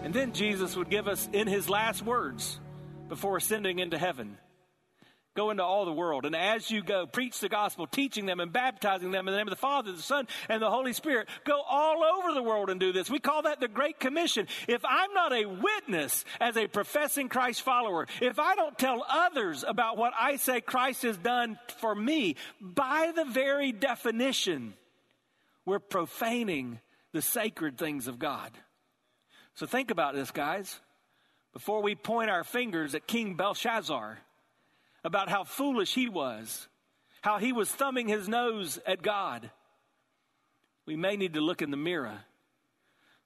And 0.02 0.14
then 0.14 0.32
Jesus 0.32 0.76
would 0.76 0.90
give 0.90 1.08
us 1.08 1.28
in 1.32 1.48
his 1.48 1.68
last 1.68 2.02
words 2.02 2.60
before 3.08 3.36
ascending 3.36 3.78
into 3.78 3.98
heaven 3.98 4.36
Go 5.36 5.50
into 5.50 5.62
all 5.62 5.84
the 5.84 5.92
world. 5.92 6.24
And 6.24 6.34
as 6.34 6.70
you 6.70 6.82
go, 6.82 7.06
preach 7.06 7.38
the 7.40 7.50
gospel, 7.50 7.86
teaching 7.86 8.24
them 8.24 8.40
and 8.40 8.50
baptizing 8.52 9.10
them 9.10 9.28
in 9.28 9.32
the 9.32 9.38
name 9.38 9.46
of 9.46 9.52
the 9.52 9.56
Father, 9.56 9.92
the 9.92 10.00
Son, 10.00 10.26
and 10.48 10.62
the 10.62 10.70
Holy 10.70 10.94
Spirit. 10.94 11.28
Go 11.44 11.60
all 11.60 12.02
over 12.02 12.32
the 12.32 12.42
world 12.42 12.70
and 12.70 12.80
do 12.80 12.90
this. 12.90 13.10
We 13.10 13.20
call 13.20 13.42
that 13.42 13.60
the 13.60 13.68
Great 13.68 14.00
Commission. 14.00 14.48
If 14.66 14.82
I'm 14.84 15.12
not 15.12 15.34
a 15.34 15.44
witness 15.44 16.24
as 16.40 16.56
a 16.56 16.66
professing 16.66 17.28
Christ 17.28 17.60
follower, 17.60 18.06
if 18.22 18.38
I 18.38 18.54
don't 18.54 18.78
tell 18.78 19.04
others 19.08 19.62
about 19.62 19.98
what 19.98 20.14
I 20.18 20.36
say 20.36 20.62
Christ 20.62 21.02
has 21.02 21.18
done 21.18 21.58
for 21.78 21.94
me, 21.94 22.36
by 22.60 23.12
the 23.14 23.26
very 23.26 23.72
definition, 23.72 24.72
we're 25.66 25.78
profaning 25.78 26.80
the 27.12 27.20
sacred 27.20 27.76
things 27.76 28.08
of 28.08 28.18
God. 28.18 28.52
So 29.54 29.66
think 29.66 29.90
about 29.90 30.14
this, 30.14 30.30
guys. 30.30 30.80
Before 31.52 31.82
we 31.82 31.94
point 31.94 32.30
our 32.30 32.44
fingers 32.44 32.94
at 32.94 33.06
King 33.06 33.34
Belshazzar, 33.34 34.18
about 35.06 35.28
how 35.28 35.44
foolish 35.44 35.94
he 35.94 36.08
was, 36.08 36.66
how 37.22 37.38
he 37.38 37.52
was 37.52 37.70
thumbing 37.70 38.08
his 38.08 38.28
nose 38.28 38.80
at 38.84 39.02
God, 39.02 39.48
we 40.84 40.96
may 40.96 41.16
need 41.16 41.34
to 41.34 41.40
look 41.40 41.62
in 41.62 41.70
the 41.70 41.76
mirror. 41.76 42.18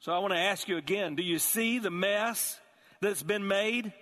So 0.01 0.13
I 0.13 0.19
want 0.19 0.35
to 0.35 0.39
ask 0.39 0.69
you 0.69 0.77
again 0.77 1.15
do 1.15 1.23
you 1.23 1.39
see 1.39 1.79
the 1.79 1.91
mess 1.91 2.61
that's 3.01 3.23
been 3.23 3.49
made? 3.49 3.95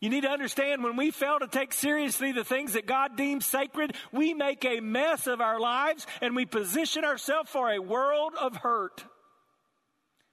You 0.00 0.10
need 0.10 0.22
to 0.22 0.30
understand 0.30 0.84
when 0.84 0.96
we 0.96 1.10
fail 1.12 1.38
to 1.38 1.46
take 1.46 1.72
seriously 1.72 2.32
the 2.32 2.44
things 2.44 2.74
that 2.74 2.86
God 2.86 3.16
deems 3.16 3.46
sacred, 3.46 3.94
we 4.10 4.34
make 4.34 4.62
a 4.66 4.80
mess 4.80 5.26
of 5.26 5.40
our 5.40 5.58
lives 5.58 6.06
and 6.20 6.36
we 6.36 6.44
position 6.44 7.04
ourselves 7.04 7.48
for 7.48 7.70
a 7.70 7.78
world 7.78 8.34
of 8.38 8.56
hurt. 8.56 9.02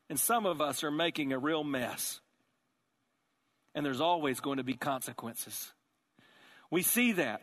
And 0.09 0.19
some 0.19 0.45
of 0.45 0.59
us 0.59 0.83
are 0.83 0.91
making 0.91 1.31
a 1.31 1.39
real 1.39 1.63
mess. 1.63 2.19
And 3.75 3.85
there's 3.85 4.01
always 4.01 4.41
going 4.41 4.57
to 4.57 4.63
be 4.63 4.73
consequences. 4.73 5.71
We 6.71 6.83
see 6.83 7.13
that 7.13 7.41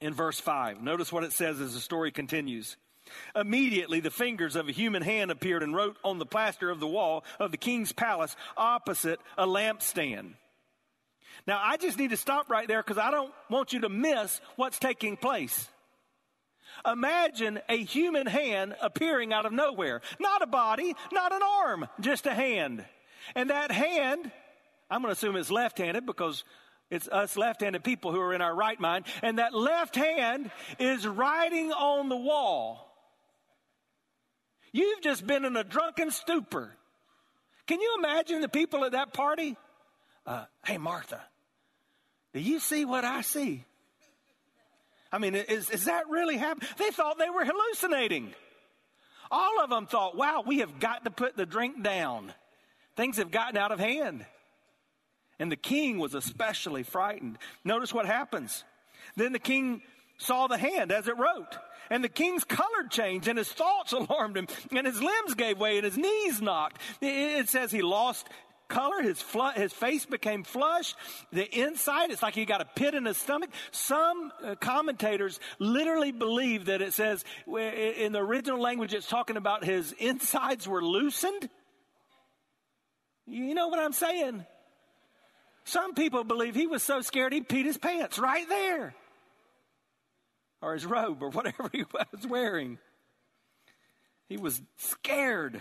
in 0.00 0.14
verse 0.14 0.40
5. 0.40 0.82
Notice 0.82 1.12
what 1.12 1.24
it 1.24 1.32
says 1.32 1.60
as 1.60 1.74
the 1.74 1.80
story 1.80 2.10
continues. 2.10 2.76
Immediately, 3.34 4.00
the 4.00 4.10
fingers 4.10 4.56
of 4.56 4.68
a 4.68 4.72
human 4.72 5.02
hand 5.02 5.30
appeared 5.30 5.62
and 5.62 5.74
wrote 5.74 5.96
on 6.04 6.18
the 6.18 6.26
plaster 6.26 6.70
of 6.70 6.80
the 6.80 6.88
wall 6.88 7.24
of 7.38 7.50
the 7.50 7.56
king's 7.56 7.92
palace 7.92 8.34
opposite 8.56 9.20
a 9.38 9.46
lampstand. 9.46 10.32
Now, 11.46 11.60
I 11.62 11.76
just 11.76 11.98
need 11.98 12.10
to 12.10 12.16
stop 12.16 12.50
right 12.50 12.66
there 12.66 12.82
because 12.82 12.98
I 12.98 13.10
don't 13.10 13.32
want 13.48 13.72
you 13.72 13.80
to 13.80 13.88
miss 13.88 14.40
what's 14.56 14.78
taking 14.78 15.16
place. 15.16 15.68
Imagine 16.84 17.60
a 17.68 17.76
human 17.76 18.26
hand 18.26 18.74
appearing 18.82 19.32
out 19.32 19.46
of 19.46 19.52
nowhere. 19.52 20.00
Not 20.18 20.42
a 20.42 20.46
body, 20.46 20.94
not 21.12 21.32
an 21.32 21.42
arm, 21.42 21.86
just 22.00 22.26
a 22.26 22.34
hand. 22.34 22.84
And 23.34 23.50
that 23.50 23.70
hand, 23.70 24.30
I'm 24.90 25.02
going 25.02 25.14
to 25.14 25.18
assume 25.18 25.36
it's 25.36 25.50
left 25.50 25.78
handed 25.78 26.06
because 26.06 26.44
it's 26.90 27.08
us 27.08 27.36
left 27.36 27.62
handed 27.62 27.82
people 27.82 28.12
who 28.12 28.20
are 28.20 28.32
in 28.32 28.40
our 28.40 28.54
right 28.54 28.78
mind. 28.78 29.06
And 29.22 29.38
that 29.38 29.54
left 29.54 29.96
hand 29.96 30.50
is 30.78 31.06
writing 31.06 31.72
on 31.72 32.08
the 32.08 32.16
wall. 32.16 32.82
You've 34.72 35.00
just 35.00 35.26
been 35.26 35.44
in 35.44 35.56
a 35.56 35.64
drunken 35.64 36.10
stupor. 36.10 36.70
Can 37.66 37.80
you 37.80 37.96
imagine 37.98 38.40
the 38.40 38.48
people 38.48 38.84
at 38.84 38.92
that 38.92 39.12
party? 39.12 39.56
Uh, 40.24 40.44
hey, 40.64 40.78
Martha, 40.78 41.20
do 42.32 42.40
you 42.40 42.60
see 42.60 42.84
what 42.84 43.04
I 43.04 43.22
see? 43.22 43.64
I 45.10 45.18
mean, 45.18 45.34
is, 45.34 45.70
is 45.70 45.86
that 45.86 46.08
really 46.08 46.36
happening? 46.36 46.68
They 46.78 46.90
thought 46.90 47.18
they 47.18 47.30
were 47.30 47.44
hallucinating. 47.44 48.34
All 49.30 49.62
of 49.62 49.70
them 49.70 49.86
thought, 49.86 50.16
wow, 50.16 50.44
we 50.46 50.58
have 50.58 50.78
got 50.78 51.04
to 51.04 51.10
put 51.10 51.36
the 51.36 51.46
drink 51.46 51.82
down. 51.82 52.32
Things 52.96 53.16
have 53.16 53.30
gotten 53.30 53.56
out 53.56 53.72
of 53.72 53.80
hand. 53.80 54.24
And 55.38 55.52
the 55.52 55.56
king 55.56 55.98
was 55.98 56.14
especially 56.14 56.82
frightened. 56.82 57.38
Notice 57.64 57.92
what 57.92 58.06
happens. 58.06 58.64
Then 59.16 59.32
the 59.32 59.38
king 59.38 59.82
saw 60.18 60.46
the 60.46 60.58
hand 60.58 60.92
as 60.92 61.08
it 61.08 61.18
wrote. 61.18 61.58
And 61.90 62.02
the 62.02 62.08
king's 62.08 62.44
color 62.44 62.88
changed 62.90 63.28
and 63.28 63.38
his 63.38 63.52
thoughts 63.52 63.92
alarmed 63.92 64.36
him 64.36 64.48
and 64.70 64.86
his 64.86 65.00
limbs 65.00 65.34
gave 65.34 65.58
way 65.58 65.76
and 65.76 65.84
his 65.84 65.96
knees 65.96 66.40
knocked. 66.40 66.80
It 67.00 67.48
says 67.48 67.70
he 67.70 67.82
lost 67.82 68.28
color. 68.68 69.02
His, 69.02 69.20
fl- 69.20 69.54
his 69.54 69.72
face 69.72 70.06
became 70.06 70.42
flushed. 70.42 70.96
The 71.32 71.44
inside, 71.58 72.10
it's 72.10 72.22
like 72.22 72.34
he 72.34 72.44
got 72.44 72.60
a 72.60 72.64
pit 72.64 72.94
in 72.94 73.04
his 73.04 73.16
stomach. 73.16 73.50
Some 73.70 74.32
uh, 74.44 74.54
commentators 74.56 75.38
literally 75.58 76.12
believe 76.12 76.66
that 76.66 76.82
it 76.82 76.92
says 76.92 77.24
in 77.46 78.12
the 78.12 78.20
original 78.20 78.60
language, 78.60 78.94
it's 78.94 79.06
talking 79.06 79.36
about 79.36 79.64
his 79.64 79.92
insides 79.92 80.66
were 80.66 80.82
loosened. 80.82 81.48
You 83.26 83.54
know 83.54 83.68
what 83.68 83.78
I'm 83.78 83.92
saying? 83.92 84.44
Some 85.66 85.94
people 85.94 86.22
believe 86.22 86.54
he 86.54 86.68
was 86.68 86.84
so 86.84 87.00
scared 87.00 87.32
he 87.32 87.40
peed 87.40 87.64
his 87.64 87.76
pants 87.76 88.20
right 88.20 88.48
there. 88.48 88.94
or 90.62 90.74
his 90.74 90.86
robe 90.86 91.22
or 91.22 91.30
whatever 91.30 91.68
he 91.72 91.84
was 91.92 92.26
wearing. 92.26 92.78
He 94.28 94.36
was 94.36 94.62
scared. 94.76 95.60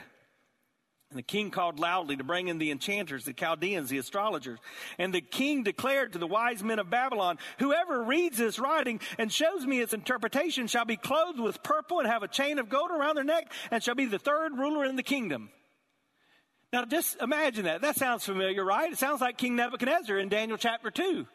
And 1.09 1.17
the 1.17 1.23
king 1.23 1.49
called 1.49 1.79
loudly 1.79 2.17
to 2.17 2.23
bring 2.23 2.49
in 2.49 2.59
the 2.59 2.69
enchanters, 2.69 3.25
the 3.25 3.33
Chaldeans, 3.33 3.89
the 3.89 3.97
astrologers. 3.97 4.59
And 4.99 5.11
the 5.11 5.21
king 5.21 5.63
declared 5.63 6.13
to 6.13 6.19
the 6.19 6.27
wise 6.27 6.63
men 6.63 6.77
of 6.77 6.89
Babylon, 6.91 7.39
Whoever 7.57 8.03
reads 8.03 8.37
this 8.37 8.59
writing 8.59 8.99
and 9.17 9.33
shows 9.33 9.65
me 9.65 9.81
its 9.81 9.93
interpretation 9.93 10.67
shall 10.67 10.85
be 10.85 10.97
clothed 10.97 11.39
with 11.39 11.63
purple 11.63 11.99
and 11.99 12.07
have 12.07 12.21
a 12.21 12.27
chain 12.27 12.59
of 12.59 12.69
gold 12.69 12.91
around 12.91 13.15
their 13.15 13.23
neck 13.23 13.51
and 13.71 13.83
shall 13.83 13.95
be 13.95 14.05
the 14.05 14.19
third 14.19 14.55
ruler 14.55 14.85
in 14.85 14.97
the 14.97 15.03
kingdom. 15.03 15.49
Now 16.75 16.83
just 16.83 17.21
imagine 17.21 17.63
that. 17.63 17.79
That 17.79 17.95
sounds 17.95 18.25
familiar, 18.25 18.65
right? 18.65 18.91
It 18.91 18.97
sounds 18.97 19.21
like 19.21 19.37
King 19.37 19.55
Nebuchadnezzar 19.55 20.17
in 20.17 20.27
Daniel 20.27 20.57
chapter 20.57 20.91
2 20.91 21.25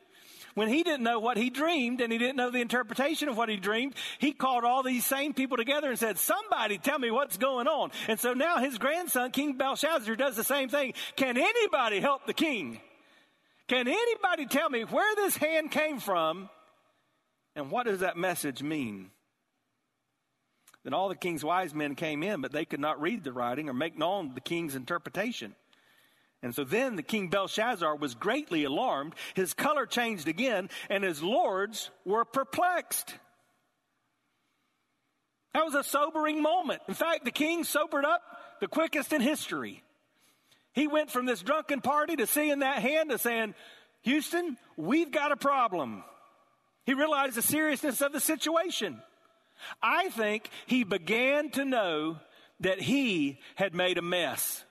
when 0.52 0.68
he 0.68 0.82
didn't 0.82 1.02
know 1.02 1.18
what 1.18 1.38
he 1.38 1.48
dreamed 1.48 2.02
and 2.02 2.12
he 2.12 2.18
didn't 2.18 2.36
know 2.36 2.50
the 2.50 2.60
interpretation 2.60 3.26
of 3.26 3.38
what 3.38 3.48
he 3.48 3.56
dreamed, 3.56 3.94
he 4.18 4.32
called 4.32 4.64
all 4.64 4.82
these 4.82 5.06
same 5.06 5.32
people 5.32 5.56
together 5.56 5.88
and 5.88 5.98
said, 5.98 6.18
Somebody 6.18 6.76
tell 6.76 6.98
me 6.98 7.10
what's 7.10 7.38
going 7.38 7.68
on. 7.68 7.90
And 8.06 8.20
so 8.20 8.34
now 8.34 8.58
his 8.58 8.76
grandson, 8.76 9.30
King 9.30 9.56
Belshazzar, 9.56 10.14
does 10.14 10.36
the 10.36 10.44
same 10.44 10.68
thing. 10.68 10.92
Can 11.16 11.38
anybody 11.38 12.00
help 12.00 12.26
the 12.26 12.34
king? 12.34 12.78
Can 13.66 13.88
anybody 13.88 14.44
tell 14.44 14.68
me 14.68 14.82
where 14.82 15.16
this 15.16 15.38
hand 15.38 15.70
came 15.70 16.00
from 16.00 16.50
and 17.56 17.70
what 17.70 17.86
does 17.86 18.00
that 18.00 18.18
message 18.18 18.62
mean? 18.62 19.10
Then 20.84 20.94
all 20.94 21.08
the 21.08 21.14
king's 21.14 21.44
wise 21.44 21.74
men 21.74 21.94
came 21.94 22.22
in, 22.22 22.40
but 22.40 22.52
they 22.52 22.64
could 22.64 22.80
not 22.80 23.00
read 23.00 23.22
the 23.22 23.32
writing 23.32 23.68
or 23.68 23.74
make 23.74 23.98
known 23.98 24.32
the 24.34 24.40
king's 24.40 24.74
interpretation. 24.74 25.54
And 26.42 26.54
so 26.54 26.64
then 26.64 26.96
the 26.96 27.02
king 27.02 27.28
Belshazzar 27.28 27.96
was 27.96 28.14
greatly 28.14 28.64
alarmed. 28.64 29.14
His 29.34 29.52
color 29.52 29.84
changed 29.84 30.26
again, 30.26 30.70
and 30.88 31.04
his 31.04 31.22
lords 31.22 31.90
were 32.06 32.24
perplexed. 32.24 33.14
That 35.52 35.64
was 35.64 35.74
a 35.74 35.84
sobering 35.84 36.40
moment. 36.40 36.80
In 36.88 36.94
fact, 36.94 37.24
the 37.24 37.30
king 37.30 37.64
sobered 37.64 38.04
up 38.04 38.22
the 38.60 38.68
quickest 38.68 39.12
in 39.12 39.20
history. 39.20 39.82
He 40.72 40.86
went 40.86 41.10
from 41.10 41.26
this 41.26 41.42
drunken 41.42 41.80
party 41.80 42.16
to 42.16 42.26
seeing 42.26 42.60
that 42.60 42.78
hand 42.78 43.10
to 43.10 43.18
saying, 43.18 43.54
Houston, 44.02 44.56
we've 44.76 45.10
got 45.10 45.32
a 45.32 45.36
problem. 45.36 46.04
He 46.86 46.94
realized 46.94 47.34
the 47.34 47.42
seriousness 47.42 48.00
of 48.00 48.12
the 48.12 48.20
situation. 48.20 49.02
I 49.82 50.08
think 50.10 50.48
he 50.66 50.84
began 50.84 51.50
to 51.50 51.64
know 51.64 52.18
that 52.60 52.80
he 52.80 53.40
had 53.54 53.74
made 53.74 53.98
a 53.98 54.02
mess. 54.02 54.64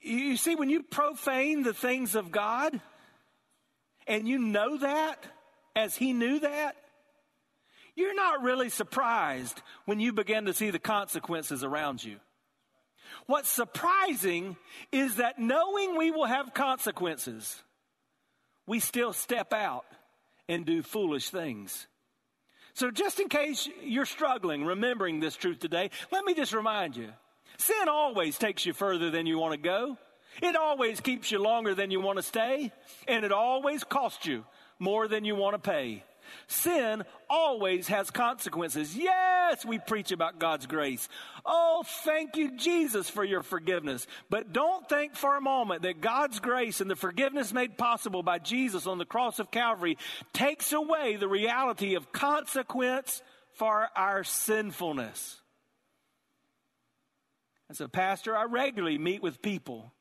You 0.00 0.36
see, 0.36 0.54
when 0.54 0.70
you 0.70 0.82
profane 0.82 1.62
the 1.62 1.74
things 1.74 2.14
of 2.14 2.30
God, 2.30 2.80
and 4.06 4.28
you 4.28 4.38
know 4.38 4.76
that 4.78 5.24
as 5.74 5.96
he 5.96 6.12
knew 6.12 6.40
that, 6.40 6.76
you're 7.96 8.14
not 8.14 8.42
really 8.42 8.68
surprised 8.68 9.62
when 9.84 10.00
you 10.00 10.12
begin 10.12 10.46
to 10.46 10.54
see 10.54 10.70
the 10.70 10.78
consequences 10.78 11.62
around 11.62 12.02
you. 12.02 12.16
What's 13.26 13.48
surprising 13.48 14.56
is 14.92 15.16
that 15.16 15.38
knowing 15.38 15.96
we 15.96 16.10
will 16.10 16.26
have 16.26 16.54
consequences, 16.54 17.62
we 18.66 18.80
still 18.80 19.12
step 19.12 19.52
out 19.52 19.84
and 20.48 20.66
do 20.66 20.82
foolish 20.82 21.30
things. 21.30 21.86
So, 22.74 22.90
just 22.90 23.20
in 23.20 23.28
case 23.28 23.68
you're 23.82 24.04
struggling 24.04 24.64
remembering 24.64 25.20
this 25.20 25.36
truth 25.36 25.60
today, 25.60 25.90
let 26.10 26.24
me 26.24 26.34
just 26.34 26.52
remind 26.52 26.96
you 26.96 27.08
Sin 27.56 27.88
always 27.88 28.36
takes 28.38 28.66
you 28.66 28.72
further 28.72 29.10
than 29.10 29.26
you 29.26 29.38
want 29.38 29.52
to 29.52 29.58
go. 29.58 29.96
It 30.42 30.56
always 30.56 31.00
keeps 31.00 31.30
you 31.30 31.38
longer 31.38 31.74
than 31.74 31.90
you 31.90 32.00
want 32.00 32.16
to 32.18 32.22
stay, 32.22 32.72
and 33.06 33.24
it 33.24 33.32
always 33.32 33.84
costs 33.84 34.26
you 34.26 34.44
more 34.78 35.06
than 35.06 35.24
you 35.24 35.36
want 35.36 35.54
to 35.54 35.70
pay. 35.70 36.02
Sin 36.46 37.04
always 37.28 37.88
has 37.88 38.10
consequences. 38.10 38.96
Yes, 38.96 39.64
we 39.64 39.78
preach 39.78 40.12
about 40.12 40.38
God's 40.38 40.66
grace. 40.66 41.08
Oh, 41.44 41.84
thank 42.04 42.36
you, 42.36 42.56
Jesus, 42.56 43.08
for 43.10 43.24
your 43.24 43.42
forgiveness. 43.42 44.06
But 44.30 44.52
don't 44.52 44.88
think 44.88 45.14
for 45.14 45.36
a 45.36 45.40
moment 45.40 45.82
that 45.82 46.00
God's 46.00 46.40
grace 46.40 46.80
and 46.80 46.90
the 46.90 46.96
forgiveness 46.96 47.52
made 47.52 47.76
possible 47.78 48.22
by 48.22 48.38
Jesus 48.38 48.86
on 48.86 48.98
the 48.98 49.04
cross 49.04 49.38
of 49.38 49.50
Calvary 49.50 49.98
takes 50.32 50.72
away 50.72 51.16
the 51.16 51.28
reality 51.28 51.94
of 51.94 52.12
consequence 52.12 53.22
for 53.54 53.88
our 53.96 54.24
sinfulness. 54.24 55.40
As 57.70 57.80
a 57.80 57.88
pastor, 57.88 58.36
I 58.36 58.44
regularly 58.44 58.98
meet 58.98 59.22
with 59.22 59.42
people 59.42 59.92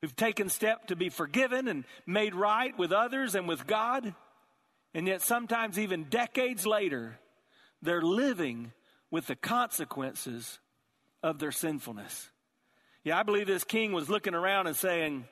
who've 0.00 0.16
taken 0.16 0.48
steps 0.48 0.86
to 0.88 0.96
be 0.96 1.08
forgiven 1.08 1.68
and 1.68 1.84
made 2.06 2.34
right 2.34 2.76
with 2.78 2.92
others 2.92 3.34
and 3.34 3.48
with 3.48 3.66
God. 3.66 4.14
And 4.96 5.06
yet, 5.06 5.20
sometimes 5.20 5.78
even 5.78 6.04
decades 6.04 6.66
later, 6.66 7.18
they're 7.82 8.00
living 8.00 8.72
with 9.10 9.26
the 9.26 9.36
consequences 9.36 10.58
of 11.22 11.38
their 11.38 11.52
sinfulness. 11.52 12.30
Yeah, 13.04 13.18
I 13.18 13.22
believe 13.22 13.46
this 13.46 13.62
king 13.62 13.92
was 13.92 14.08
looking 14.08 14.34
around 14.34 14.68
and 14.68 14.74
saying, 14.74 15.26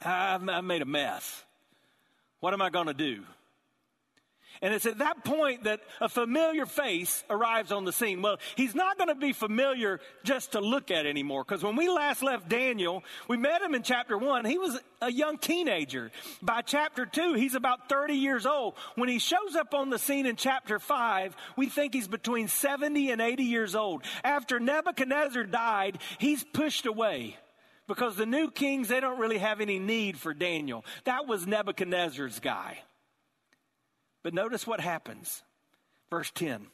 I've, 0.00 0.48
I've 0.48 0.62
made 0.62 0.82
a 0.82 0.84
mess. 0.84 1.42
What 2.38 2.54
am 2.54 2.62
I 2.62 2.70
going 2.70 2.86
to 2.86 2.94
do? 2.94 3.24
And 4.62 4.74
it's 4.74 4.86
at 4.86 4.98
that 4.98 5.24
point 5.24 5.64
that 5.64 5.80
a 6.00 6.08
familiar 6.08 6.66
face 6.66 7.24
arrives 7.30 7.70
on 7.72 7.84
the 7.84 7.92
scene. 7.92 8.22
Well, 8.22 8.38
he's 8.56 8.74
not 8.74 8.98
going 8.98 9.08
to 9.08 9.14
be 9.14 9.32
familiar 9.32 10.00
just 10.24 10.52
to 10.52 10.60
look 10.60 10.90
at 10.90 11.06
anymore. 11.06 11.44
Because 11.44 11.62
when 11.62 11.76
we 11.76 11.88
last 11.88 12.22
left 12.22 12.48
Daniel, 12.48 13.04
we 13.28 13.36
met 13.36 13.62
him 13.62 13.74
in 13.74 13.82
chapter 13.82 14.18
one. 14.18 14.44
He 14.44 14.58
was 14.58 14.78
a 15.00 15.12
young 15.12 15.38
teenager. 15.38 16.10
By 16.42 16.62
chapter 16.62 17.06
two, 17.06 17.34
he's 17.34 17.54
about 17.54 17.88
30 17.88 18.14
years 18.14 18.46
old. 18.46 18.74
When 18.96 19.08
he 19.08 19.18
shows 19.18 19.54
up 19.54 19.74
on 19.74 19.90
the 19.90 19.98
scene 19.98 20.26
in 20.26 20.36
chapter 20.36 20.78
five, 20.78 21.36
we 21.56 21.68
think 21.68 21.94
he's 21.94 22.08
between 22.08 22.48
70 22.48 23.10
and 23.10 23.20
80 23.20 23.44
years 23.44 23.74
old. 23.74 24.02
After 24.24 24.58
Nebuchadnezzar 24.58 25.44
died, 25.44 25.98
he's 26.18 26.44
pushed 26.44 26.86
away 26.86 27.36
because 27.86 28.16
the 28.16 28.26
new 28.26 28.50
kings, 28.50 28.88
they 28.88 29.00
don't 29.00 29.18
really 29.18 29.38
have 29.38 29.60
any 29.60 29.78
need 29.78 30.18
for 30.18 30.34
Daniel. 30.34 30.84
That 31.04 31.26
was 31.26 31.46
Nebuchadnezzar's 31.46 32.38
guy. 32.38 32.78
But 34.28 34.34
notice 34.34 34.66
what 34.66 34.80
happens. 34.80 35.42
Verse 36.10 36.30
10. 36.34 36.66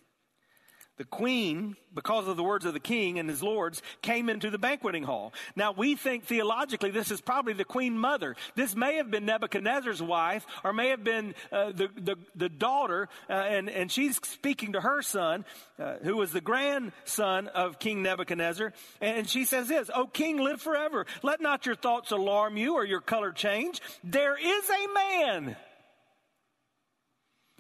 The 0.97 1.05
queen, 1.05 1.77
because 1.95 2.27
of 2.27 2.37
the 2.37 2.43
words 2.43 2.65
of 2.65 2.73
the 2.73 2.81
king 2.81 3.21
and 3.21 3.31
his 3.31 3.45
lords, 3.45 3.81
came 4.03 4.29
into 4.29 4.51
the 4.51 4.59
banqueting 4.59 5.05
hall. 5.05 5.33
Now, 5.55 5.71
we 5.71 5.95
think 5.95 6.25
theologically 6.25 6.91
this 6.91 7.13
is 7.13 7.21
probably 7.21 7.53
the 7.53 7.65
queen 7.65 7.97
mother. 7.97 8.35
This 8.57 8.75
may 8.75 8.97
have 8.97 9.09
been 9.09 9.25
Nebuchadnezzar's 9.25 10.03
wife, 10.03 10.45
or 10.65 10.73
may 10.73 10.89
have 10.89 11.05
been 11.05 11.37
uh, 11.53 11.71
the, 11.71 11.89
the, 11.97 12.17
the, 12.35 12.49
daughter, 12.49 13.09
uh, 13.31 13.35
and, 13.35 13.71
and 13.71 13.91
she's 13.91 14.17
speaking 14.17 14.73
to 14.73 14.81
her 14.81 15.01
son, 15.01 15.45
uh, 15.79 15.99
who 16.03 16.17
was 16.17 16.33
the 16.33 16.41
grandson 16.41 17.47
of 17.49 17.79
King 17.79 18.03
Nebuchadnezzar. 18.03 18.73
And 19.01 19.29
she 19.29 19.45
says 19.45 19.69
this, 19.69 19.91
O 19.95 20.09
king, 20.09 20.39
live 20.39 20.61
forever. 20.61 21.07
Let 21.23 21.41
not 21.41 21.67
your 21.67 21.77
thoughts 21.77 22.11
alarm 22.11 22.57
you 22.57 22.75
or 22.75 22.85
your 22.85 23.01
color 23.01 23.31
change. 23.31 23.81
There 24.03 24.37
is 24.37 24.71
a 24.71 24.93
man 24.93 25.57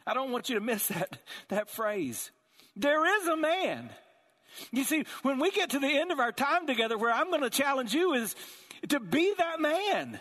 I 0.07 0.15
don't 0.15 0.31
want 0.33 0.49
you 0.49 0.57
to 0.57 0.61
miss 0.61 0.89
that, 0.89 1.19
that 1.49 1.71
phrase. 1.71 2.31
There 2.77 3.21
is 3.21 3.29
a 3.29 3.37
man. 3.37 3.91
You 4.71 4.85
see, 4.85 5.05
when 5.23 5.41
we 5.41 5.51
get 5.51 5.71
to 5.71 5.79
the 5.79 5.89
end 5.89 6.13
of 6.13 6.21
our 6.21 6.33
time 6.33 6.67
together, 6.67 6.97
where 6.97 7.13
I'm 7.13 7.31
going 7.31 7.43
to 7.43 7.51
challenge 7.51 7.95
you 7.95 8.15
is 8.15 8.35
to 8.89 9.01
be 9.01 9.33
that 9.39 9.61
man, 9.61 10.21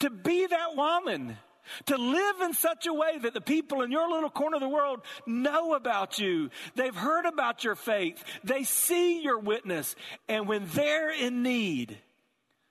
to 0.00 0.10
be 0.10 0.46
that 0.46 0.76
woman, 0.76 1.36
to 1.86 1.96
live 1.96 2.40
in 2.40 2.52
such 2.52 2.86
a 2.86 2.94
way 2.94 3.18
that 3.18 3.34
the 3.34 3.40
people 3.40 3.82
in 3.82 3.92
your 3.92 4.08
little 4.08 4.30
corner 4.30 4.56
of 4.56 4.62
the 4.62 4.68
world 4.68 5.00
know 5.26 5.74
about 5.74 6.18
you. 6.18 6.50
They've 6.74 6.94
heard 6.94 7.26
about 7.26 7.62
your 7.64 7.76
faith. 7.76 8.22
They 8.42 8.64
see 8.64 9.22
your 9.22 9.38
witness. 9.38 9.94
And 10.28 10.48
when 10.48 10.66
they're 10.74 11.12
in 11.12 11.42
need, 11.42 11.98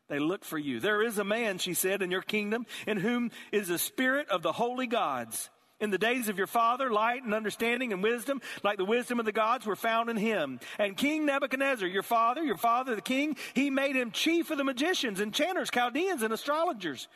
they 0.09 0.19
look 0.19 0.43
for 0.43 0.57
you. 0.57 0.79
There 0.79 1.01
is 1.01 1.17
a 1.17 1.23
man, 1.23 1.59
she 1.59 1.73
said, 1.73 2.01
in 2.01 2.11
your 2.11 2.21
kingdom 2.21 2.65
in 2.87 2.97
whom 2.97 3.31
is 3.51 3.67
the 3.67 3.77
spirit 3.77 4.27
of 4.29 4.41
the 4.41 4.51
holy 4.51 4.87
gods. 4.87 5.49
In 5.79 5.91
the 5.91 5.97
days 5.97 6.27
of 6.27 6.37
your 6.37 6.47
father, 6.47 6.91
light 6.91 7.23
and 7.23 7.33
understanding 7.33 7.93
and 7.93 8.03
wisdom, 8.03 8.41
like 8.63 8.77
the 8.77 8.85
wisdom 8.85 9.19
of 9.19 9.25
the 9.25 9.31
gods, 9.31 9.65
were 9.65 9.77
found 9.77 10.09
in 10.09 10.17
him. 10.17 10.59
And 10.77 10.97
King 10.97 11.25
Nebuchadnezzar, 11.25 11.87
your 11.87 12.03
father, 12.03 12.43
your 12.43 12.57
father, 12.57 12.95
the 12.95 13.01
king, 13.01 13.37
he 13.53 13.69
made 13.69 13.95
him 13.95 14.11
chief 14.11 14.51
of 14.51 14.57
the 14.57 14.65
magicians, 14.65 15.21
enchanters, 15.21 15.69
Chaldeans, 15.69 16.21
and 16.21 16.33
astrologers. 16.33 17.07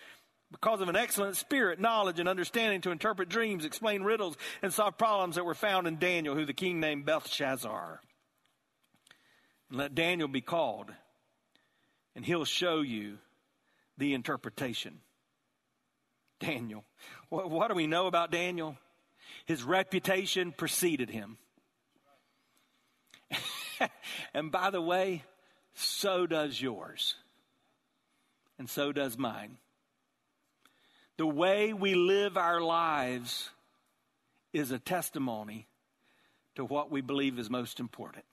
Because 0.49 0.81
of 0.81 0.87
an 0.87 0.95
excellent 0.95 1.35
spirit, 1.35 1.79
knowledge, 1.79 2.19
and 2.19 2.29
understanding 2.29 2.79
to 2.81 2.91
interpret 2.91 3.27
dreams, 3.27 3.65
explain 3.65 4.03
riddles, 4.03 4.37
and 4.61 4.71
solve 4.71 4.97
problems 4.97 5.35
that 5.35 5.45
were 5.45 5.55
found 5.55 5.87
in 5.87 5.97
Daniel, 5.97 6.35
who 6.35 6.45
the 6.45 6.53
king 6.53 6.79
named 6.79 7.05
Belteshazzar. 7.05 7.99
And 9.69 9.79
let 9.79 9.95
Daniel 9.95 10.27
be 10.27 10.41
called, 10.41 10.93
and 12.15 12.23
he'll 12.23 12.45
show 12.45 12.81
you 12.81 13.17
the 13.97 14.13
interpretation. 14.13 14.99
Daniel. 16.43 16.83
What, 17.29 17.49
what 17.49 17.69
do 17.69 17.75
we 17.75 17.87
know 17.87 18.07
about 18.07 18.31
Daniel? 18.31 18.77
His 19.45 19.63
reputation 19.63 20.51
preceded 20.51 21.09
him. 21.09 21.37
and 24.33 24.51
by 24.51 24.69
the 24.69 24.81
way, 24.81 25.23
so 25.73 26.27
does 26.27 26.61
yours. 26.61 27.15
And 28.59 28.69
so 28.69 28.91
does 28.91 29.17
mine. 29.17 29.57
The 31.17 31.27
way 31.27 31.73
we 31.73 31.95
live 31.95 32.37
our 32.37 32.61
lives 32.61 33.49
is 34.51 34.71
a 34.71 34.79
testimony 34.79 35.67
to 36.55 36.65
what 36.65 36.91
we 36.91 37.01
believe 37.01 37.39
is 37.39 37.49
most 37.49 37.79
important. 37.79 38.25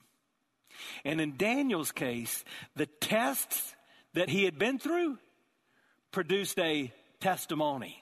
And 1.03 1.19
in 1.19 1.37
Daniel's 1.37 1.91
case, 1.91 2.43
the 2.75 2.85
tests 2.85 3.75
that 4.13 4.29
he 4.29 4.43
had 4.43 4.57
been 4.57 4.79
through 4.79 5.17
produced 6.11 6.59
a 6.59 6.91
testimony. 7.19 8.00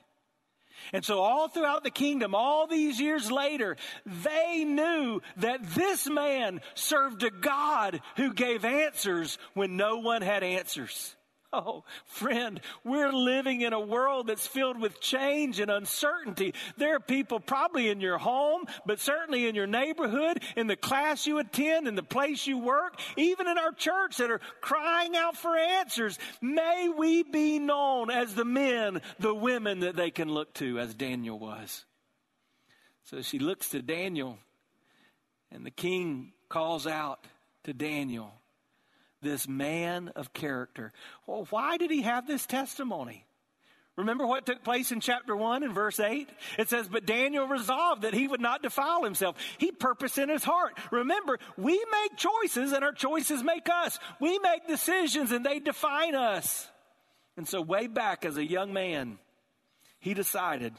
And 0.93 1.03
so, 1.03 1.19
all 1.19 1.47
throughout 1.47 1.83
the 1.83 1.91
kingdom, 1.91 2.35
all 2.35 2.67
these 2.67 2.99
years 2.99 3.31
later, 3.31 3.77
they 4.05 4.63
knew 4.63 5.21
that 5.37 5.63
this 5.75 6.09
man 6.09 6.61
served 6.75 7.23
a 7.23 7.31
God 7.31 8.01
who 8.15 8.33
gave 8.33 8.65
answers 8.65 9.37
when 9.53 9.77
no 9.77 9.97
one 9.97 10.21
had 10.21 10.43
answers. 10.43 11.15
Oh, 11.51 11.83
friend, 12.05 12.61
we're 12.83 13.11
living 13.11 13.61
in 13.61 13.73
a 13.73 13.79
world 13.79 14.27
that's 14.27 14.45
filled 14.45 14.79
with 14.79 15.01
change 15.01 15.59
and 15.59 15.71
uncertainty. 15.71 16.53
There 16.77 16.95
are 16.95 16.99
people 16.99 17.39
probably 17.39 17.89
in 17.89 18.01
your 18.01 18.19
home, 18.19 18.65
but 18.85 18.99
certainly 18.99 19.47
in 19.47 19.55
your 19.55 19.65
neighborhood, 19.65 20.43
in 20.55 20.67
the 20.67 20.75
class 20.75 21.25
you 21.25 21.39
attend, 21.39 21.87
in 21.87 21.95
the 21.95 22.03
place 22.03 22.45
you 22.45 22.59
work, 22.59 22.99
even 23.17 23.47
in 23.47 23.57
our 23.57 23.71
church 23.71 24.17
that 24.17 24.29
are 24.29 24.41
crying 24.61 25.15
out 25.15 25.35
for 25.35 25.57
answers. 25.57 26.19
May 26.39 26.87
we 26.95 27.23
be 27.23 27.57
known 27.57 28.11
as 28.11 28.35
the 28.35 28.45
men, 28.45 29.01
the 29.17 29.33
women 29.33 29.79
that 29.79 29.95
they 29.95 30.11
can 30.11 30.29
look 30.29 30.53
to, 30.55 30.77
as 30.77 30.93
Daniel 30.93 31.39
was. 31.39 31.85
So 33.05 33.23
she 33.23 33.39
looks 33.39 33.69
to 33.69 33.81
Daniel, 33.81 34.37
and 35.51 35.65
the 35.65 35.71
king 35.71 36.33
calls 36.47 36.85
out 36.85 37.25
to 37.63 37.73
Daniel 37.73 38.38
this 39.21 39.47
man 39.47 40.11
of 40.15 40.33
character. 40.33 40.93
Well, 41.27 41.47
why 41.49 41.77
did 41.77 41.91
he 41.91 42.03
have 42.03 42.27
this 42.27 42.45
testimony? 42.45 43.25
Remember 43.99 44.25
what 44.25 44.45
took 44.45 44.63
place 44.63 44.93
in 44.93 45.01
chapter 45.01 45.35
1 45.35 45.61
and 45.61 45.73
verse 45.73 45.99
8? 45.99 46.29
It 46.57 46.69
says, 46.69 46.87
But 46.87 47.05
Daniel 47.05 47.45
resolved 47.47 48.03
that 48.03 48.13
he 48.13 48.29
would 48.29 48.39
not 48.39 48.63
defile 48.63 49.03
himself. 49.03 49.35
He 49.57 49.73
purposed 49.73 50.17
in 50.17 50.29
his 50.29 50.43
heart. 50.43 50.77
Remember, 50.89 51.37
we 51.57 51.73
make 51.73 52.15
choices 52.15 52.71
and 52.71 52.81
our 52.81 52.93
choices 52.93 53.43
make 53.43 53.67
us. 53.67 53.99
We 54.21 54.39
make 54.39 54.67
decisions 54.67 55.33
and 55.33 55.45
they 55.45 55.59
define 55.59 56.15
us. 56.15 56.69
And 57.35 57.45
so, 57.45 57.61
way 57.61 57.87
back 57.87 58.23
as 58.23 58.37
a 58.37 58.49
young 58.49 58.71
man, 58.71 59.19
he 59.99 60.13
decided, 60.13 60.73